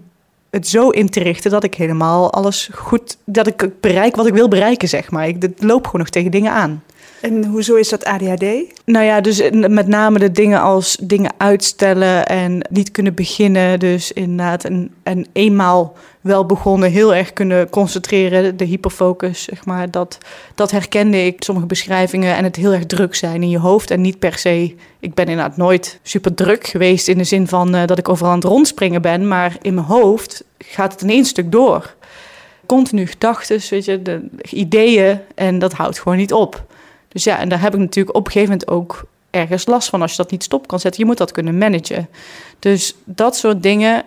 het 0.54 0.68
zo 0.68 0.88
in 0.88 1.10
te 1.10 1.20
richten 1.20 1.50
dat 1.50 1.64
ik 1.64 1.74
helemaal 1.74 2.32
alles 2.32 2.68
goed, 2.74 3.16
dat 3.24 3.46
ik 3.46 3.68
bereik 3.80 4.16
wat 4.16 4.26
ik 4.26 4.34
wil 4.34 4.48
bereiken, 4.48 4.88
zeg 4.88 5.10
maar. 5.10 5.28
Ik 5.28 5.48
loop 5.58 5.84
gewoon 5.84 6.00
nog 6.00 6.10
tegen 6.10 6.30
dingen 6.30 6.52
aan. 6.52 6.82
En 7.24 7.44
hoezo 7.44 7.74
is 7.74 7.88
dat 7.88 8.04
ADHD? 8.04 8.44
Nou 8.84 9.04
ja, 9.04 9.20
dus 9.20 9.50
met 9.50 9.86
name 9.86 10.18
de 10.18 10.30
dingen 10.30 10.60
als 10.60 10.96
dingen 11.02 11.32
uitstellen 11.36 12.26
en 12.26 12.66
niet 12.70 12.90
kunnen 12.90 13.14
beginnen. 13.14 13.78
Dus 13.78 14.12
inderdaad, 14.12 14.64
en, 14.64 14.94
en 15.02 15.26
eenmaal 15.32 15.96
wel 16.20 16.46
begonnen, 16.46 16.90
heel 16.90 17.14
erg 17.14 17.32
kunnen 17.32 17.70
concentreren, 17.70 18.56
de 18.56 18.64
hyperfocus, 18.64 19.42
zeg 19.42 19.64
maar. 19.64 19.90
Dat, 19.90 20.18
dat 20.54 20.70
herkende 20.70 21.26
ik, 21.26 21.42
sommige 21.42 21.66
beschrijvingen, 21.66 22.36
en 22.36 22.44
het 22.44 22.56
heel 22.56 22.72
erg 22.72 22.86
druk 22.86 23.14
zijn 23.14 23.42
in 23.42 23.50
je 23.50 23.58
hoofd. 23.58 23.90
En 23.90 24.00
niet 24.00 24.18
per 24.18 24.38
se, 24.38 24.74
ik 25.00 25.14
ben 25.14 25.26
inderdaad 25.26 25.56
nooit 25.56 25.98
super 26.02 26.34
druk 26.34 26.66
geweest 26.66 27.08
in 27.08 27.18
de 27.18 27.24
zin 27.24 27.48
van 27.48 27.74
uh, 27.74 27.86
dat 27.86 27.98
ik 27.98 28.08
overal 28.08 28.30
aan 28.30 28.38
het 28.38 28.48
rondspringen 28.48 29.02
ben. 29.02 29.28
Maar 29.28 29.56
in 29.62 29.74
mijn 29.74 29.86
hoofd 29.86 30.44
gaat 30.58 30.92
het 30.92 31.02
in 31.02 31.10
één 31.10 31.24
stuk 31.24 31.52
door. 31.52 31.94
Continu 32.66 33.06
gedachten, 33.06 33.60
weet 33.70 33.84
je, 33.84 34.02
de 34.02 34.28
ideeën, 34.50 35.20
en 35.34 35.58
dat 35.58 35.72
houdt 35.72 35.98
gewoon 35.98 36.18
niet 36.18 36.32
op. 36.32 36.64
Dus 37.14 37.24
ja, 37.24 37.38
en 37.38 37.48
daar 37.48 37.60
heb 37.60 37.74
ik 37.74 37.80
natuurlijk 37.80 38.16
op 38.16 38.26
een 38.26 38.32
gegeven 38.32 38.52
moment 38.52 38.70
ook 38.70 39.04
ergens 39.30 39.66
last 39.66 39.88
van 39.88 40.02
als 40.02 40.10
je 40.10 40.16
dat 40.16 40.30
niet 40.30 40.42
stop 40.42 40.66
kan 40.66 40.80
zetten. 40.80 41.00
Je 41.00 41.06
moet 41.06 41.18
dat 41.18 41.32
kunnen 41.32 41.58
managen. 41.58 42.08
Dus 42.58 42.94
dat 43.04 43.36
soort 43.36 43.62
dingen, 43.62 44.04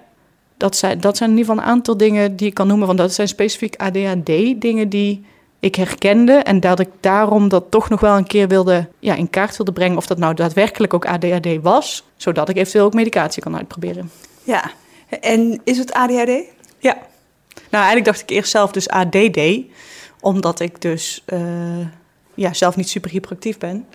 dat 0.57 0.75
zijn, 0.75 0.99
dat 0.99 1.17
zijn 1.17 1.29
in 1.29 1.37
ieder 1.37 1.51
geval 1.51 1.67
een 1.67 1.71
aantal 1.71 1.97
dingen 1.97 2.35
die 2.35 2.47
ik 2.47 2.53
kan 2.53 2.67
noemen. 2.67 2.87
Van 2.87 2.95
dat 2.95 3.13
zijn 3.13 3.27
specifiek 3.27 3.75
ADHD-dingen 3.75 4.89
die 4.89 5.25
ik 5.59 5.75
herkende. 5.75 6.33
En 6.33 6.59
dat 6.59 6.79
ik 6.79 6.89
daarom 6.99 7.49
dat 7.49 7.63
toch 7.69 7.89
nog 7.89 7.99
wel 7.99 8.17
een 8.17 8.27
keer 8.27 8.47
wilde, 8.47 8.87
ja, 8.99 9.15
in 9.15 9.29
kaart 9.29 9.57
wilde 9.57 9.71
brengen. 9.71 9.97
Of 9.97 10.07
dat 10.07 10.17
nou 10.17 10.33
daadwerkelijk 10.33 10.93
ook 10.93 11.05
ADHD 11.05 11.61
was. 11.61 12.03
Zodat 12.15 12.49
ik 12.49 12.55
eventueel 12.57 12.85
ook 12.85 12.93
medicatie 12.93 13.41
kan 13.41 13.55
uitproberen. 13.55 14.11
Ja, 14.43 14.71
en 15.21 15.61
is 15.63 15.77
het 15.77 15.93
ADHD? 15.93 16.31
Ja. 16.79 16.97
Nou, 17.69 17.83
eigenlijk 17.83 18.05
dacht 18.05 18.21
ik 18.21 18.29
eerst 18.29 18.51
zelf 18.51 18.71
dus 18.71 18.89
ADD. 18.89 19.39
Omdat 20.19 20.59
ik 20.59 20.81
dus... 20.81 21.23
Uh, 21.33 21.39
ja, 22.37 22.53
zelf 22.53 22.75
niet 22.75 22.89
super 22.89 23.11
hyperactief 23.11 23.57
ben. 23.57 23.85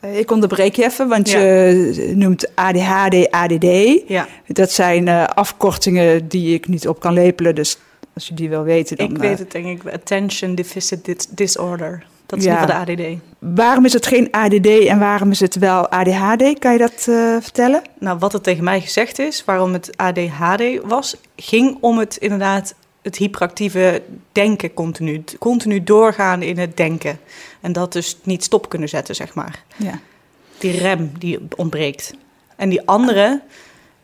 Eh, 0.00 0.18
ik 0.18 0.30
onderbreek 0.30 0.76
je 0.76 0.84
even, 0.84 1.08
want 1.08 1.30
je 1.30 2.12
noemt 2.14 2.54
ADHD, 2.54 3.30
ADD. 3.30 3.64
Ja. 4.06 4.28
Dat 4.46 4.70
zijn 4.70 5.06
uh, 5.06 5.24
afkortingen 5.24 6.28
die 6.28 6.54
ik 6.54 6.68
niet 6.68 6.88
op 6.88 7.00
kan 7.00 7.12
lepelen, 7.12 7.54
dus 7.54 7.78
als 8.14 8.28
je 8.28 8.34
die 8.34 8.48
wil 8.48 8.62
weten 8.62 8.96
dan... 8.96 9.10
Ik 9.10 9.18
weet 9.18 9.32
uh, 9.32 9.38
het 9.38 9.50
denk 9.50 9.66
ik, 9.66 9.92
Attention 9.92 10.54
Deficit 10.54 11.28
Disorder. 11.30 12.06
Dat 12.26 12.38
is 12.38 12.44
ja. 12.44 12.66
de 12.66 12.74
ADD. 12.74 13.02
Waarom 13.38 13.84
is 13.84 13.92
het 13.92 14.06
geen 14.06 14.28
ADD 14.30 14.66
en 14.66 14.98
waarom 14.98 15.30
is 15.30 15.40
het 15.40 15.54
wel 15.54 15.88
ADHD? 15.88 16.58
Kan 16.58 16.72
je 16.72 16.78
dat 16.78 17.02
vertellen? 17.42 17.82
Nou, 17.98 18.18
wat 18.18 18.34
er 18.34 18.40
tegen 18.40 18.64
mij 18.64 18.80
gezegd 18.80 19.18
is, 19.18 19.44
waarom 19.44 19.72
het 19.72 19.96
ADHD 19.96 20.62
was, 20.84 21.16
ging 21.36 21.78
om 21.80 21.98
het 21.98 22.16
inderdaad 22.16 22.74
het 23.08 23.16
hyperactieve 23.16 24.02
denken 24.32 24.74
continu. 24.74 25.24
Continu 25.38 25.84
doorgaan 25.84 26.42
in 26.42 26.58
het 26.58 26.76
denken. 26.76 27.18
En 27.60 27.72
dat 27.72 27.92
dus 27.92 28.16
niet 28.22 28.44
stop 28.44 28.68
kunnen 28.68 28.88
zetten, 28.88 29.14
zeg 29.14 29.34
maar. 29.34 29.64
Ja. 29.76 30.00
Die 30.58 30.78
rem 30.78 31.12
die 31.18 31.38
ontbreekt. 31.56 32.14
En 32.56 32.68
die 32.68 32.86
andere, 32.86 33.42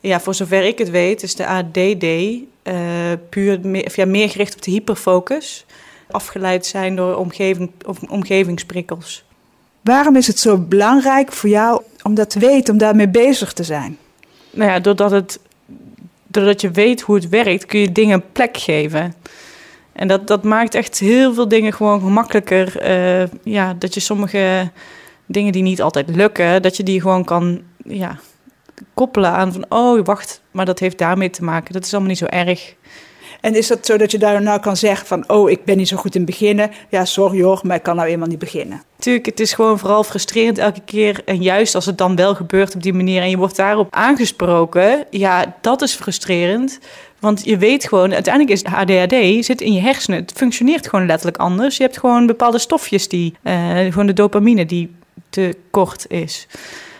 ja, 0.00 0.20
voor 0.20 0.34
zover 0.34 0.64
ik 0.64 0.78
het 0.78 0.90
weet, 0.90 1.22
is 1.22 1.34
de 1.34 1.46
ADD 1.46 2.04
uh, 2.04 2.74
puur 3.28 3.60
meer, 3.62 3.92
ja, 3.94 4.06
meer 4.06 4.30
gericht 4.30 4.54
op 4.54 4.62
de 4.62 4.70
hyperfocus. 4.70 5.66
Afgeleid 6.10 6.66
zijn 6.66 6.96
door 6.96 7.16
omgeving, 7.16 7.70
of 7.86 8.02
omgevingsprikkels. 8.02 9.24
Waarom 9.80 10.16
is 10.16 10.26
het 10.26 10.38
zo 10.38 10.58
belangrijk 10.58 11.32
voor 11.32 11.50
jou 11.50 11.82
om 12.02 12.14
dat 12.14 12.30
te 12.30 12.38
weten, 12.38 12.72
om 12.72 12.78
daarmee 12.78 13.08
bezig 13.08 13.52
te 13.52 13.64
zijn? 13.64 13.98
Nou 14.50 14.70
ja, 14.70 14.80
doordat 14.80 15.10
het 15.10 15.38
doordat 16.34 16.60
je 16.60 16.70
weet 16.70 17.00
hoe 17.00 17.14
het 17.14 17.28
werkt, 17.28 17.66
kun 17.66 17.80
je 17.80 17.92
dingen 17.92 18.32
plek 18.32 18.56
geven. 18.56 19.14
En 19.92 20.08
dat, 20.08 20.26
dat 20.26 20.44
maakt 20.44 20.74
echt 20.74 20.98
heel 20.98 21.34
veel 21.34 21.48
dingen 21.48 21.72
gewoon 21.72 22.00
gemakkelijker. 22.00 22.90
Uh, 22.90 23.28
ja, 23.42 23.74
dat 23.74 23.94
je 23.94 24.00
sommige 24.00 24.70
dingen 25.26 25.52
die 25.52 25.62
niet 25.62 25.82
altijd 25.82 26.16
lukken, 26.16 26.62
dat 26.62 26.76
je 26.76 26.82
die 26.82 27.00
gewoon 27.00 27.24
kan 27.24 27.62
ja, 27.84 28.18
koppelen 28.94 29.30
aan 29.30 29.52
van, 29.52 29.64
oh 29.68 30.04
wacht, 30.04 30.42
maar 30.50 30.64
dat 30.64 30.78
heeft 30.78 30.98
daarmee 30.98 31.30
te 31.30 31.44
maken. 31.44 31.72
Dat 31.72 31.84
is 31.84 31.92
allemaal 31.92 32.10
niet 32.10 32.18
zo 32.18 32.24
erg. 32.26 32.74
En 33.44 33.54
is 33.54 33.66
dat 33.66 33.86
zo 33.86 33.96
dat 33.96 34.10
je 34.10 34.18
daar 34.18 34.42
nou 34.42 34.60
kan 34.60 34.76
zeggen 34.76 35.06
van, 35.06 35.28
oh, 35.28 35.50
ik 35.50 35.64
ben 35.64 35.76
niet 35.76 35.88
zo 35.88 35.96
goed 35.96 36.14
in 36.14 36.24
beginnen. 36.24 36.70
Ja, 36.88 37.04
sorry 37.04 37.42
hoor, 37.42 37.60
maar 37.62 37.76
ik 37.76 37.82
kan 37.82 37.96
nou 37.96 38.08
eenmaal 38.08 38.28
niet 38.28 38.38
beginnen. 38.38 38.82
Tuurlijk, 38.98 39.26
het 39.26 39.40
is 39.40 39.52
gewoon 39.52 39.78
vooral 39.78 40.04
frustrerend 40.04 40.58
elke 40.58 40.80
keer. 40.84 41.22
En 41.24 41.42
juist 41.42 41.74
als 41.74 41.86
het 41.86 41.98
dan 41.98 42.16
wel 42.16 42.34
gebeurt 42.34 42.74
op 42.74 42.82
die 42.82 42.92
manier 42.92 43.22
en 43.22 43.30
je 43.30 43.36
wordt 43.36 43.56
daarop 43.56 43.94
aangesproken, 43.94 45.04
ja, 45.10 45.56
dat 45.60 45.82
is 45.82 45.94
frustrerend. 45.94 46.78
Want 47.18 47.44
je 47.44 47.58
weet 47.58 47.88
gewoon, 47.88 48.12
uiteindelijk 48.12 48.54
is 48.54 48.64
ADHD 48.64 49.44
zit 49.44 49.60
in 49.60 49.72
je 49.72 49.80
hersenen. 49.80 50.20
Het 50.20 50.32
functioneert 50.32 50.88
gewoon 50.88 51.06
letterlijk 51.06 51.36
anders. 51.36 51.76
Je 51.76 51.82
hebt 51.82 51.98
gewoon 51.98 52.26
bepaalde 52.26 52.58
stofjes 52.58 53.08
die, 53.08 53.34
uh, 53.42 53.78
gewoon 53.78 54.06
de 54.06 54.12
dopamine 54.12 54.66
die 54.66 54.94
te 55.28 55.56
kort 55.70 56.04
is. 56.08 56.46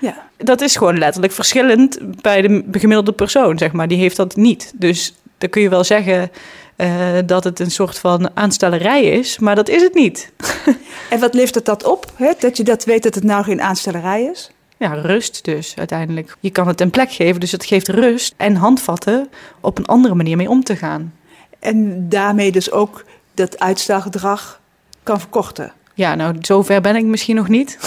Ja. 0.00 0.26
Dat 0.36 0.60
is 0.60 0.76
gewoon 0.76 0.98
letterlijk 0.98 1.32
verschillend 1.32 1.98
bij 2.22 2.42
de 2.42 2.64
gemiddelde 2.72 3.12
persoon, 3.12 3.58
zeg 3.58 3.72
maar. 3.72 3.88
Die 3.88 3.98
heeft 3.98 4.16
dat 4.16 4.36
niet. 4.36 4.72
Dus 4.74 5.14
dan 5.38 5.48
kun 5.48 5.62
je 5.62 5.68
wel 5.68 5.84
zeggen 5.84 6.30
uh, 6.76 7.18
dat 7.26 7.44
het 7.44 7.60
een 7.60 7.70
soort 7.70 7.98
van 7.98 8.36
aanstellerij 8.36 9.04
is, 9.04 9.38
maar 9.38 9.54
dat 9.54 9.68
is 9.68 9.82
het 9.82 9.94
niet. 9.94 10.32
en 11.10 11.20
wat 11.20 11.34
levert 11.34 11.54
het 11.54 11.64
dat 11.64 11.84
op, 11.84 12.12
hè? 12.16 12.32
dat 12.38 12.56
je 12.56 12.62
dat 12.62 12.84
weet 12.84 13.02
dat 13.02 13.14
het 13.14 13.24
nou 13.24 13.44
geen 13.44 13.62
aanstellerij 13.62 14.22
is? 14.22 14.50
Ja, 14.76 14.94
rust 14.94 15.44
dus 15.44 15.74
uiteindelijk. 15.76 16.36
Je 16.40 16.50
kan 16.50 16.66
het 16.66 16.80
een 16.80 16.90
plek 16.90 17.12
geven, 17.12 17.40
dus 17.40 17.52
het 17.52 17.64
geeft 17.64 17.88
rust 17.88 18.34
en 18.36 18.56
handvatten 18.56 19.28
op 19.60 19.78
een 19.78 19.86
andere 19.86 20.14
manier 20.14 20.36
mee 20.36 20.48
om 20.48 20.64
te 20.64 20.76
gaan. 20.76 21.14
En 21.58 22.08
daarmee 22.08 22.52
dus 22.52 22.70
ook 22.70 23.04
dat 23.34 23.58
uitstelgedrag 23.58 24.60
kan 25.02 25.20
verkorten. 25.20 25.72
Ja, 25.94 26.14
nou, 26.14 26.36
zover 26.40 26.80
ben 26.80 26.96
ik 26.96 27.04
misschien 27.04 27.36
nog 27.36 27.48
niet. 27.48 27.78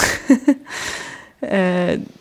uh, 1.40 1.50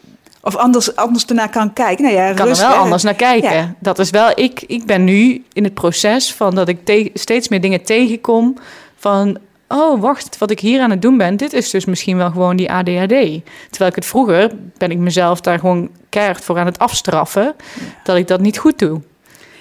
of 0.48 0.56
anders, 0.56 0.96
anders 0.96 1.26
ernaar 1.26 1.50
kan 1.50 1.74
kijken. 1.74 2.04
Nou 2.04 2.16
ja, 2.16 2.34
kan 2.34 2.48
rust, 2.48 2.62
er 2.62 2.68
wel 2.68 2.78
anders 2.78 3.04
naar 3.04 3.14
kijken. 3.14 3.76
Dat 3.80 4.00
is 4.00 4.10
wel, 4.10 4.32
ik, 4.36 4.64
ik 4.68 4.86
ben 4.86 5.04
nu 5.04 5.44
in 5.54 5.64
het 5.64 5.74
proces 5.74 6.34
van 6.34 6.56
dat 6.56 6.68
ik 6.68 7.10
steeds 7.14 7.48
meer 7.48 7.62
dingen 7.62 7.84
tegenkom 7.84 8.58
van 8.96 9.38
oh, 9.68 10.02
wacht, 10.02 10.38
wat 10.38 10.52
ik 10.52 10.60
hier 10.60 10.82
aan 10.82 10.90
het 10.90 11.02
doen 11.02 11.18
ben, 11.18 11.38
dit 11.38 11.54
is 11.54 11.70
dus 11.70 11.86
misschien 11.86 12.18
wel 12.18 12.32
gewoon 12.32 12.56
die 12.56 12.72
ADHD. 12.72 13.44
Terwijl 13.70 13.90
ik 13.90 13.96
het 13.96 14.06
vroeger, 14.06 14.52
ben 14.78 14.92
ik 14.92 14.98
mezelf 14.98 15.42
daar 15.42 15.60
gewoon 15.60 15.90
keihard 16.10 16.44
voor 16.44 16.58
aan 16.58 16.66
het 16.66 16.80
afstraffen, 16.80 17.56
dat 18.04 18.18
ik 18.18 18.28
dat 18.28 18.40
niet 18.40 18.58
goed 18.58 18.80
doe. 18.80 19.02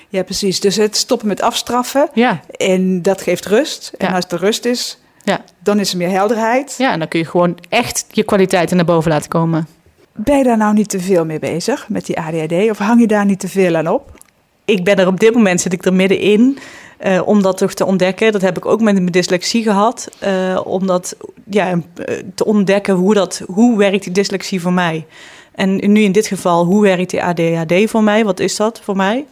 Ja, 0.09 0.23
precies. 0.23 0.61
Dus 0.61 0.77
het 0.77 0.97
stoppen 0.97 1.29
met 1.29 1.43
afstraffen. 1.43 2.09
Ja. 2.13 2.41
En 2.51 3.03
dat 3.03 3.23
geeft 3.23 3.47
rust. 3.47 3.93
En 3.99 4.15
als 4.15 4.25
er 4.29 4.39
rust 4.39 4.65
is, 4.65 4.99
ja. 5.25 5.45
dan 5.59 5.81
is 5.81 5.91
er 5.93 5.97
meer 5.97 6.11
helderheid. 6.11 6.75
Ja, 6.79 6.93
en 6.93 6.99
dan 6.99 7.09
kun 7.09 7.19
je 7.19 7.27
gewoon 7.27 7.59
echt 7.69 8.07
je 8.11 8.23
kwaliteiten 8.23 8.77
naar 8.77 8.85
boven 8.85 9.11
laten 9.11 9.29
komen. 9.29 9.76
Ben 10.17 10.39
je 10.39 10.45
daar 10.45 10.57
nou 10.57 10.75
niet 10.75 10.89
te 10.89 11.01
veel 11.01 11.25
mee 11.25 11.39
bezig 11.39 11.89
met 11.89 12.07
die 12.07 12.21
ADHD? 12.21 12.71
Of 12.71 12.79
hang 12.79 13.01
je 13.01 13.07
daar 13.07 13.25
niet 13.25 13.41
te 13.41 13.49
veel 13.49 13.77
aan 13.77 13.89
op? 13.89 14.21
Ik 14.65 14.85
ben 14.85 14.97
er 14.97 15.07
op 15.07 15.21
dit 15.21 15.35
moment, 15.35 15.61
zit 15.61 15.73
ik 15.73 15.85
er 15.85 15.95
middenin. 15.95 16.59
Uh, 17.07 17.29
om 17.29 17.43
dat 17.43 17.59
toch 17.59 17.75
te 17.75 17.85
ontdekken. 17.85 18.33
Dat 18.33 18.43
heb 18.43 18.57
ik 18.57 18.67
ook 18.67 18.81
met 18.81 18.95
mijn 18.95 19.07
dyslexie 19.07 19.63
gehad. 19.63 20.09
Uh, 20.25 20.61
om 20.65 20.87
dat 20.87 21.17
ja, 21.51 21.71
eh, 21.71 22.17
te 22.35 22.45
ontdekken 22.45 22.95
hoe, 22.95 23.15
dat, 23.15 23.43
hoe 23.47 23.79
werkt 23.79 24.05
die 24.05 24.13
dyslexie 24.13 24.61
voor 24.61 24.73
mij. 24.73 25.07
En 25.55 25.93
nu 25.93 26.01
in 26.01 26.13
dit 26.13 26.27
geval, 26.27 26.65
hoe 26.65 26.83
werkt 26.83 27.11
die 27.11 27.23
ADHD 27.23 27.91
voor 27.91 28.03
mij? 28.03 28.25
Wat 28.25 28.41
is 28.41 28.57
dat 28.57 28.81
voor 28.85 28.97
mij? 28.97 29.27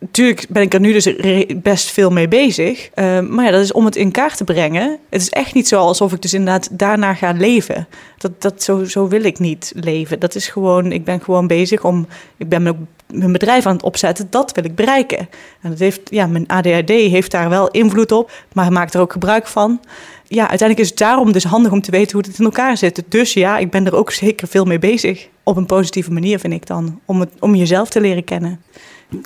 Natuurlijk 0.00 0.46
ben 0.48 0.62
ik 0.62 0.74
er 0.74 0.80
nu 0.80 0.92
dus 0.92 1.14
best 1.56 1.90
veel 1.90 2.10
mee 2.10 2.28
bezig. 2.28 2.90
Uh, 2.94 3.20
maar 3.20 3.44
ja, 3.44 3.50
dat 3.50 3.60
is 3.60 3.72
om 3.72 3.84
het 3.84 3.96
in 3.96 4.10
kaart 4.10 4.36
te 4.36 4.44
brengen. 4.44 4.98
Het 5.08 5.20
is 5.20 5.28
echt 5.28 5.54
niet 5.54 5.68
zo 5.68 5.80
alsof 5.80 6.12
ik 6.12 6.22
dus 6.22 6.34
inderdaad 6.34 6.68
daarna 6.78 7.14
ga 7.14 7.32
leven. 7.32 7.88
Dat, 8.18 8.42
dat, 8.42 8.62
zo, 8.62 8.84
zo 8.84 9.08
wil 9.08 9.24
ik 9.24 9.38
niet 9.38 9.72
leven. 9.74 10.20
Dat 10.20 10.34
is 10.34 10.48
gewoon, 10.48 10.92
ik 10.92 11.04
ben 11.04 11.20
gewoon 11.20 11.46
bezig 11.46 11.84
om. 11.84 12.06
Ik 12.36 12.48
ben 12.48 12.66
ook 12.66 12.76
mijn 13.12 13.32
bedrijf 13.32 13.66
aan 13.66 13.72
het 13.72 13.82
opzetten. 13.82 14.26
Dat 14.30 14.52
wil 14.52 14.64
ik 14.64 14.74
bereiken. 14.74 15.18
En 15.62 15.70
dat 15.70 15.78
heeft, 15.78 16.00
ja, 16.04 16.26
mijn 16.26 16.48
ADHD 16.48 16.88
heeft 16.88 17.30
daar 17.30 17.48
wel 17.48 17.68
invloed 17.68 18.12
op, 18.12 18.30
maar 18.52 18.72
maakt 18.72 18.94
er 18.94 19.00
ook 19.00 19.12
gebruik 19.12 19.46
van. 19.46 19.80
Ja, 20.24 20.48
uiteindelijk 20.48 20.80
is 20.80 20.88
het 20.88 20.98
daarom 20.98 21.32
dus 21.32 21.44
handig 21.44 21.72
om 21.72 21.80
te 21.80 21.90
weten 21.90 22.12
hoe 22.12 22.26
het 22.26 22.38
in 22.38 22.44
elkaar 22.44 22.76
zit. 22.76 23.02
Dus 23.08 23.32
ja, 23.32 23.58
ik 23.58 23.70
ben 23.70 23.86
er 23.86 23.94
ook 23.94 24.10
zeker 24.24 24.48
veel 24.48 24.64
mee 24.64 24.78
bezig. 24.78 25.28
Op 25.42 25.56
een 25.56 25.66
positieve 25.66 26.12
manier, 26.12 26.38
vind 26.38 26.52
ik 26.52 26.66
dan. 26.66 27.00
Om, 27.04 27.20
het, 27.20 27.30
om 27.40 27.54
jezelf 27.54 27.88
te 27.88 28.00
leren 28.00 28.24
kennen. 28.24 28.60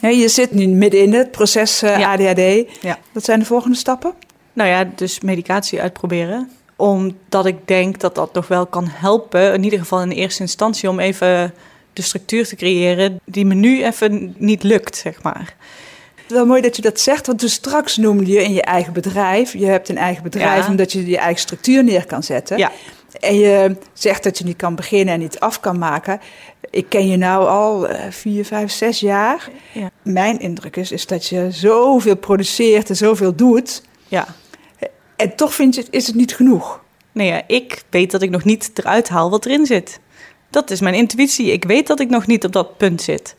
Je 0.01 0.29
zit 0.29 0.53
nu 0.53 0.66
midden 0.66 1.01
in 1.01 1.12
het 1.12 1.31
proces 1.31 1.81
ja. 1.81 2.12
ADHD. 2.12 2.64
Ja. 2.81 2.99
Wat 3.12 3.25
zijn 3.25 3.38
de 3.38 3.45
volgende 3.45 3.77
stappen? 3.77 4.14
Nou 4.53 4.68
ja, 4.68 4.88
dus 4.95 5.21
medicatie 5.21 5.81
uitproberen. 5.81 6.51
Omdat 6.77 7.47
ik 7.47 7.57
denk 7.64 8.01
dat 8.01 8.14
dat 8.14 8.35
nog 8.35 8.49
wel 8.49 8.66
kan 8.66 8.87
helpen. 8.88 9.55
In 9.55 9.64
ieder 9.64 9.79
geval 9.79 10.03
in 10.03 10.11
eerste 10.11 10.42
instantie 10.42 10.88
om 10.88 11.01
even 11.01 11.55
de 11.92 12.03
structuur 12.03 12.47
te 12.47 12.57
creëren 12.57 13.21
die 13.25 13.45
me 13.45 13.55
nu 13.55 13.85
even 13.85 14.35
niet 14.38 14.62
lukt, 14.62 14.97
zeg 14.97 15.23
maar. 15.23 15.55
Wel 16.29 16.47
mooi 16.47 16.61
dat 16.62 16.77
je 16.77 16.83
dat 16.83 17.01
zegt, 17.01 17.27
want 17.27 17.40
dus 17.40 17.53
straks 17.53 17.97
noemde 17.97 18.27
je 18.27 18.42
in 18.42 18.53
je 18.53 18.62
eigen 18.62 18.92
bedrijf. 18.92 19.53
Je 19.53 19.66
hebt 19.66 19.88
een 19.88 19.99
eigen 19.99 20.23
bedrijf 20.23 20.68
omdat 20.68 20.92
je 20.92 21.07
je 21.07 21.18
eigen 21.18 21.40
structuur 21.40 21.85
neer 21.85 22.07
kan 22.07 22.23
zetten. 22.23 22.59
Ja. 22.59 22.73
En 23.20 23.38
je 23.38 23.77
zegt 23.92 24.22
dat 24.22 24.38
je 24.38 24.44
niet 24.44 24.57
kan 24.57 24.75
beginnen 24.75 25.14
en 25.14 25.20
niet 25.20 25.40
af 25.40 25.61
kan 25.61 25.79
maken. 25.79 26.20
Ik 26.70 26.88
ken 26.88 27.09
je 27.09 27.16
nou 27.16 27.48
al 27.48 27.90
uh, 27.90 27.96
vier, 28.11 28.44
vijf, 28.44 28.70
zes 28.70 29.01
jaar. 29.01 29.48
Ja. 29.72 29.90
Mijn 30.03 30.40
indruk 30.40 30.77
is, 30.77 30.92
is 30.92 31.07
dat 31.07 31.27
je 31.27 31.51
zoveel 31.51 32.16
produceert 32.16 32.88
en 32.88 32.96
zoveel 32.96 33.35
doet. 33.35 33.83
Ja. 34.09 34.27
En 35.16 35.37
toch 35.37 35.55
vind 35.55 35.75
je, 35.75 35.85
is 35.90 36.07
het 36.07 36.16
niet 36.16 36.35
genoeg. 36.35 36.81
Nee, 37.12 37.29
ja, 37.29 37.42
ik 37.46 37.83
weet 37.90 38.11
dat 38.11 38.22
ik 38.22 38.31
nog 38.31 38.44
niet 38.44 38.70
eruit 38.75 39.09
haal 39.09 39.31
wat 39.31 39.46
erin 39.46 39.66
zit. 39.66 40.01
Dat 40.51 40.70
is 40.70 40.81
mijn 40.81 40.94
intuïtie. 40.94 41.53
Ik 41.53 41.64
weet 41.64 41.87
dat 41.87 42.01
ik 42.01 42.09
nog 42.09 42.27
niet 42.27 42.44
op 42.44 42.53
dat 42.53 42.77
punt 42.77 43.03
zit. 43.03 43.35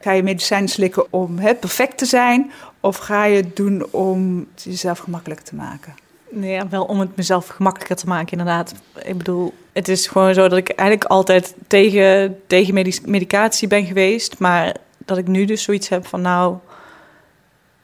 Ga 0.00 0.12
je 0.12 0.22
medicijnen 0.22 0.68
slikken 0.68 1.12
om 1.12 1.38
het 1.38 1.60
perfect 1.60 1.98
te 1.98 2.04
zijn? 2.04 2.52
Of 2.80 2.96
ga 2.96 3.24
je 3.24 3.36
het 3.36 3.56
doen 3.56 3.86
om 3.90 4.48
het 4.54 4.64
jezelf 4.64 4.98
gemakkelijk 4.98 5.40
te 5.40 5.54
maken? 5.54 5.94
Nee, 6.30 6.62
wel 6.70 6.84
om 6.84 7.00
het 7.00 7.16
mezelf 7.16 7.46
gemakkelijker 7.46 7.96
te 7.96 8.06
maken, 8.06 8.38
inderdaad. 8.38 8.74
Ik 9.02 9.18
bedoel, 9.18 9.54
het 9.72 9.88
is 9.88 10.06
gewoon 10.06 10.34
zo 10.34 10.48
dat 10.48 10.58
ik 10.58 10.68
eigenlijk 10.68 11.10
altijd 11.10 11.54
tegen, 11.66 12.40
tegen 12.46 12.74
medicatie 13.04 13.68
ben 13.68 13.86
geweest. 13.86 14.38
Maar 14.38 14.76
dat 15.04 15.18
ik 15.18 15.26
nu 15.26 15.44
dus 15.44 15.62
zoiets 15.62 15.88
heb 15.88 16.06
van, 16.06 16.20
nou, 16.20 16.56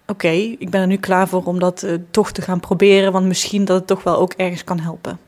oké, 0.07 0.28
ik 0.28 0.70
ben 0.70 0.80
er 0.80 0.87
nu 0.87 0.96
klaar 0.96 1.28
voor 1.28 1.42
om 1.44 1.59
dat 1.59 1.83
uh, 1.83 1.94
toch 2.11 2.33
te 2.33 2.42
gaan 2.42 2.61
proberen. 2.61 3.12
Want 3.12 3.26
misschien 3.26 3.64
dat 3.64 3.76
het 3.76 3.87
toch 3.87 4.02
wel 4.02 4.16
ook 4.16 4.33
ergens 4.33 4.64
kan 4.64 4.78
helpen. 4.78 5.18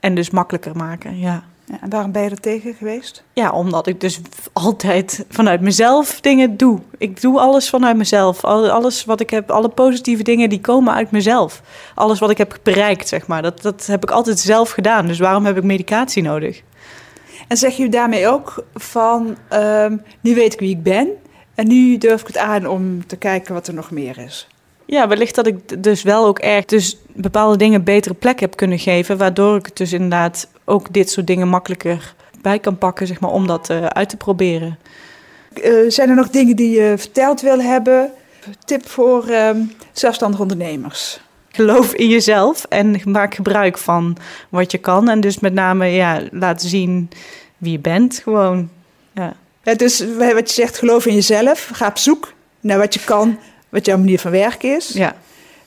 En 0.00 0.14
dus 0.14 0.30
makkelijker 0.30 0.76
maken, 0.76 1.18
ja. 1.18 1.44
Ja, 1.72 1.78
en 1.80 1.90
waarom 1.90 2.12
ben 2.12 2.22
je 2.22 2.30
er 2.30 2.40
tegen 2.40 2.74
geweest? 2.74 3.24
Ja, 3.32 3.52
omdat 3.52 3.86
ik 3.86 4.00
dus 4.00 4.20
altijd 4.52 5.24
vanuit 5.28 5.60
mezelf 5.60 6.20
dingen 6.20 6.56
doe. 6.56 6.80
Ik 6.98 7.20
doe 7.20 7.40
alles 7.40 7.70
vanuit 7.70 7.96
mezelf. 7.96 8.44
Alles 8.44 9.04
wat 9.04 9.20
ik 9.20 9.30
heb, 9.30 9.50
alle 9.50 9.68
positieve 9.68 10.22
dingen, 10.22 10.48
die 10.48 10.60
komen 10.60 10.94
uit 10.94 11.10
mezelf. 11.10 11.62
Alles 11.94 12.18
wat 12.18 12.30
ik 12.30 12.38
heb 12.38 12.58
bereikt, 12.62 13.08
zeg 13.08 13.26
maar. 13.26 13.42
Dat, 13.42 13.62
dat 13.62 13.86
heb 13.86 14.02
ik 14.02 14.10
altijd 14.10 14.38
zelf 14.38 14.70
gedaan. 14.70 15.06
Dus 15.06 15.18
waarom 15.18 15.44
heb 15.44 15.56
ik 15.56 15.62
medicatie 15.62 16.22
nodig? 16.22 16.62
En 17.48 17.56
zeg 17.56 17.76
je 17.76 17.88
daarmee 17.88 18.28
ook 18.28 18.64
van, 18.74 19.36
um, 19.52 20.02
nu 20.20 20.34
weet 20.34 20.52
ik 20.52 20.60
wie 20.60 20.76
ik 20.76 20.82
ben... 20.82 21.08
en 21.54 21.66
nu 21.66 21.98
durf 21.98 22.20
ik 22.20 22.26
het 22.26 22.38
aan 22.38 22.66
om 22.66 23.06
te 23.06 23.16
kijken 23.16 23.54
wat 23.54 23.66
er 23.66 23.74
nog 23.74 23.90
meer 23.90 24.18
is? 24.18 24.48
Ja, 24.86 25.08
wellicht 25.08 25.34
dat 25.34 25.46
ik 25.46 25.82
dus 25.82 26.02
wel 26.02 26.26
ook 26.26 26.38
erg 26.38 26.64
dus 26.64 26.98
bepaalde 27.14 27.56
dingen 27.56 27.84
betere 27.84 28.14
plek 28.14 28.40
heb 28.40 28.56
kunnen 28.56 28.78
geven... 28.78 29.18
waardoor 29.18 29.56
ik 29.56 29.66
het 29.66 29.76
dus 29.76 29.92
inderdaad 29.92 30.48
ook 30.72 30.92
dit 30.92 31.10
soort 31.10 31.26
dingen 31.26 31.48
makkelijker 31.48 32.14
bij 32.40 32.58
kan 32.58 32.78
pakken, 32.78 33.06
zeg 33.06 33.20
maar, 33.20 33.30
om 33.30 33.46
dat 33.46 33.70
uh, 33.70 33.86
uit 33.86 34.08
te 34.08 34.16
proberen. 34.16 34.78
Uh, 35.64 35.90
zijn 35.90 36.08
er 36.08 36.14
nog 36.14 36.28
dingen 36.28 36.56
die 36.56 36.80
je 36.80 36.94
verteld 36.96 37.40
wil 37.40 37.60
hebben? 37.60 38.12
Tip 38.64 38.88
voor 38.88 39.30
uh, 39.30 39.50
zelfstandige 39.92 40.42
ondernemers? 40.42 41.20
Geloof 41.48 41.92
in 41.94 42.08
jezelf 42.08 42.64
en 42.68 43.00
maak 43.04 43.34
gebruik 43.34 43.78
van 43.78 44.16
wat 44.48 44.70
je 44.70 44.78
kan. 44.78 45.08
En 45.08 45.20
dus 45.20 45.38
met 45.38 45.52
name 45.52 45.86
ja, 45.86 46.22
laten 46.30 46.68
zien 46.68 47.10
wie 47.58 47.72
je 47.72 47.78
bent, 47.78 48.20
gewoon. 48.22 48.70
Ja. 49.14 49.34
ja 49.62 49.74
dus 49.74 50.04
wat 50.16 50.48
je 50.48 50.54
zegt, 50.54 50.78
geloof 50.78 51.06
in 51.06 51.14
jezelf. 51.14 51.70
Ga 51.72 51.86
op 51.86 51.98
zoek 51.98 52.32
naar 52.60 52.78
wat 52.78 52.94
je 52.94 53.00
kan, 53.04 53.38
wat 53.68 53.86
jouw 53.86 53.98
manier 53.98 54.18
van 54.18 54.30
werken 54.30 54.76
is. 54.76 54.88
Ja. 54.88 55.16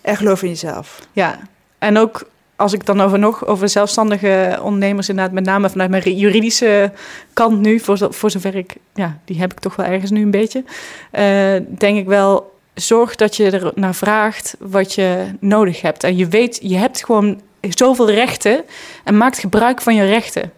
En 0.02 0.16
geloof 0.18 0.44
in 0.44 0.50
jezelf. 0.50 1.00
Ja, 1.12 1.40
en 1.80 1.98
ook 1.98 2.28
als 2.56 2.74
ik 2.74 2.86
dan 2.86 3.02
over 3.02 3.20
nog 3.20 3.46
over 3.46 3.70
zelfstandige 3.70 4.60
ondernemers, 4.62 5.10
inderdaad, 5.10 5.34
met 5.34 5.46
name 5.46 5.70
vanuit 5.70 5.90
mijn 5.90 6.18
juridische 6.18 6.92
kant 7.34 7.60
nu, 7.60 7.80
voor, 7.80 8.08
voor 8.10 8.32
zover 8.32 8.56
ik, 8.56 8.76
ja, 8.94 9.20
die 9.26 9.40
heb 9.40 9.52
ik 9.52 9.60
toch 9.60 9.76
wel 9.76 9.86
ergens 9.86 10.12
nu 10.12 10.22
een 10.22 10.32
beetje, 10.32 10.64
uh, 11.12 11.56
denk 11.78 11.98
ik 11.98 12.06
wel, 12.06 12.54
zorg 12.74 13.16
dat 13.16 13.36
je 13.36 13.50
er 13.50 13.72
naar 13.76 13.96
vraagt 13.96 14.56
wat 14.60 14.94
je 14.94 15.26
nodig 15.40 15.82
hebt. 15.82 16.04
En 16.04 16.18
je 16.18 16.28
weet, 16.28 16.60
je 16.62 16.78
hebt 16.78 17.06
gewoon 17.06 17.42
zoveel 17.62 18.12
rechten 18.12 18.64
en 19.04 19.18
maakt 19.18 19.38
gebruik 19.38 19.82
van 19.82 19.96
je 19.96 20.04
rechten. 20.04 20.52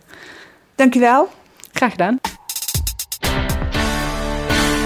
Dankjewel. 0.76 1.30
Graag 1.72 1.92
gedaan. 1.92 2.20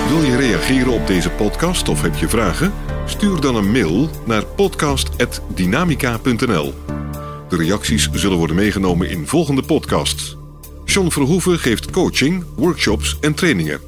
Wil 0.07 0.23
je 0.23 0.35
reageren 0.35 0.91
op 0.91 1.07
deze 1.07 1.29
podcast 1.29 1.89
of 1.89 2.01
heb 2.01 2.15
je 2.15 2.29
vragen? 2.29 2.73
Stuur 3.05 3.41
dan 3.41 3.55
een 3.55 3.71
mail 3.71 4.09
naar 4.25 4.45
podcast.dynamica.nl. 4.45 7.00
De 7.51 7.57
reacties 7.57 8.09
zullen 8.13 8.37
worden 8.37 8.55
meegenomen 8.55 9.09
in 9.09 9.27
volgende 9.27 9.63
podcasts. 9.63 10.37
John 10.85 11.09
Verhoeven 11.09 11.59
geeft 11.59 11.91
coaching, 11.91 12.43
workshops 12.55 13.17
en 13.21 13.33
trainingen. 13.33 13.79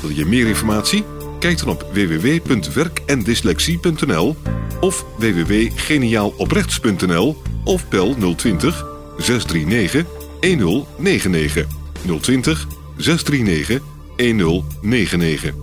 Wil 0.00 0.10
je 0.10 0.26
meer 0.26 0.46
informatie? 0.46 1.04
Kijk 1.38 1.58
dan 1.58 1.68
op 1.68 1.86
www.werkendyslexie.nl 1.92 4.36
of 4.80 5.04
www.geniaaloprechts.nl 5.18 7.42
of 7.64 7.88
bel 7.88 8.34
020 8.34 8.86
639 9.18 10.04
1099 10.40 11.66
020 12.20 12.66
639 12.96 13.82
1099. 14.16 15.54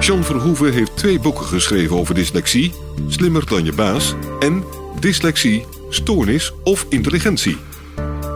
John 0.00 0.22
Verhoeven 0.22 0.72
heeft 0.72 0.96
twee 0.96 1.20
boeken 1.20 1.46
geschreven 1.46 1.96
over 1.96 2.14
dyslexie: 2.14 2.72
Slimmer 3.08 3.46
dan 3.46 3.64
je 3.64 3.72
baas 3.72 4.14
en 4.40 4.64
Dyslexie, 5.00 5.64
Stoornis 5.92 6.52
of 6.64 6.86
Intelligentie. 6.88 7.56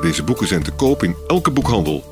Deze 0.03 0.23
boeken 0.23 0.47
zijn 0.47 0.63
te 0.63 0.71
koop 0.71 1.03
in 1.03 1.17
elke 1.27 1.51
boekhandel. 1.51 2.05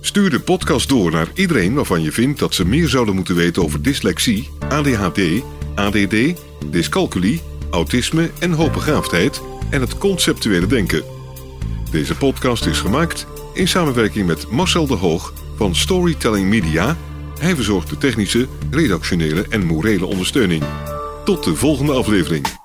Stuur 0.00 0.30
de 0.30 0.40
podcast 0.40 0.88
door 0.88 1.10
naar 1.10 1.28
iedereen 1.34 1.74
waarvan 1.74 2.02
je 2.02 2.12
vindt 2.12 2.38
dat 2.38 2.54
ze 2.54 2.66
meer 2.66 2.88
zouden 2.88 3.14
moeten 3.14 3.34
weten 3.34 3.62
over 3.62 3.82
dyslexie, 3.82 4.50
ADHD, 4.68 5.20
ADD, 5.74 6.14
dyscalculie, 6.70 7.40
autisme 7.70 8.30
en 8.38 8.52
hoogbegaafdheid 8.52 9.40
en 9.70 9.80
het 9.80 9.98
conceptuele 9.98 10.66
denken. 10.66 11.04
Deze 11.90 12.14
podcast 12.14 12.66
is 12.66 12.78
gemaakt 12.78 13.26
in 13.54 13.68
samenwerking 13.68 14.26
met 14.26 14.50
Marcel 14.50 14.86
de 14.86 14.94
Hoog 14.94 15.32
van 15.56 15.74
Storytelling 15.74 16.48
Media. 16.48 16.96
Hij 17.38 17.54
verzorgt 17.54 17.90
de 17.90 17.98
technische, 17.98 18.48
redactionele 18.70 19.46
en 19.48 19.66
morele 19.66 20.06
ondersteuning. 20.06 20.62
Tot 21.24 21.44
de 21.44 21.54
volgende 21.54 21.92
aflevering. 21.92 22.63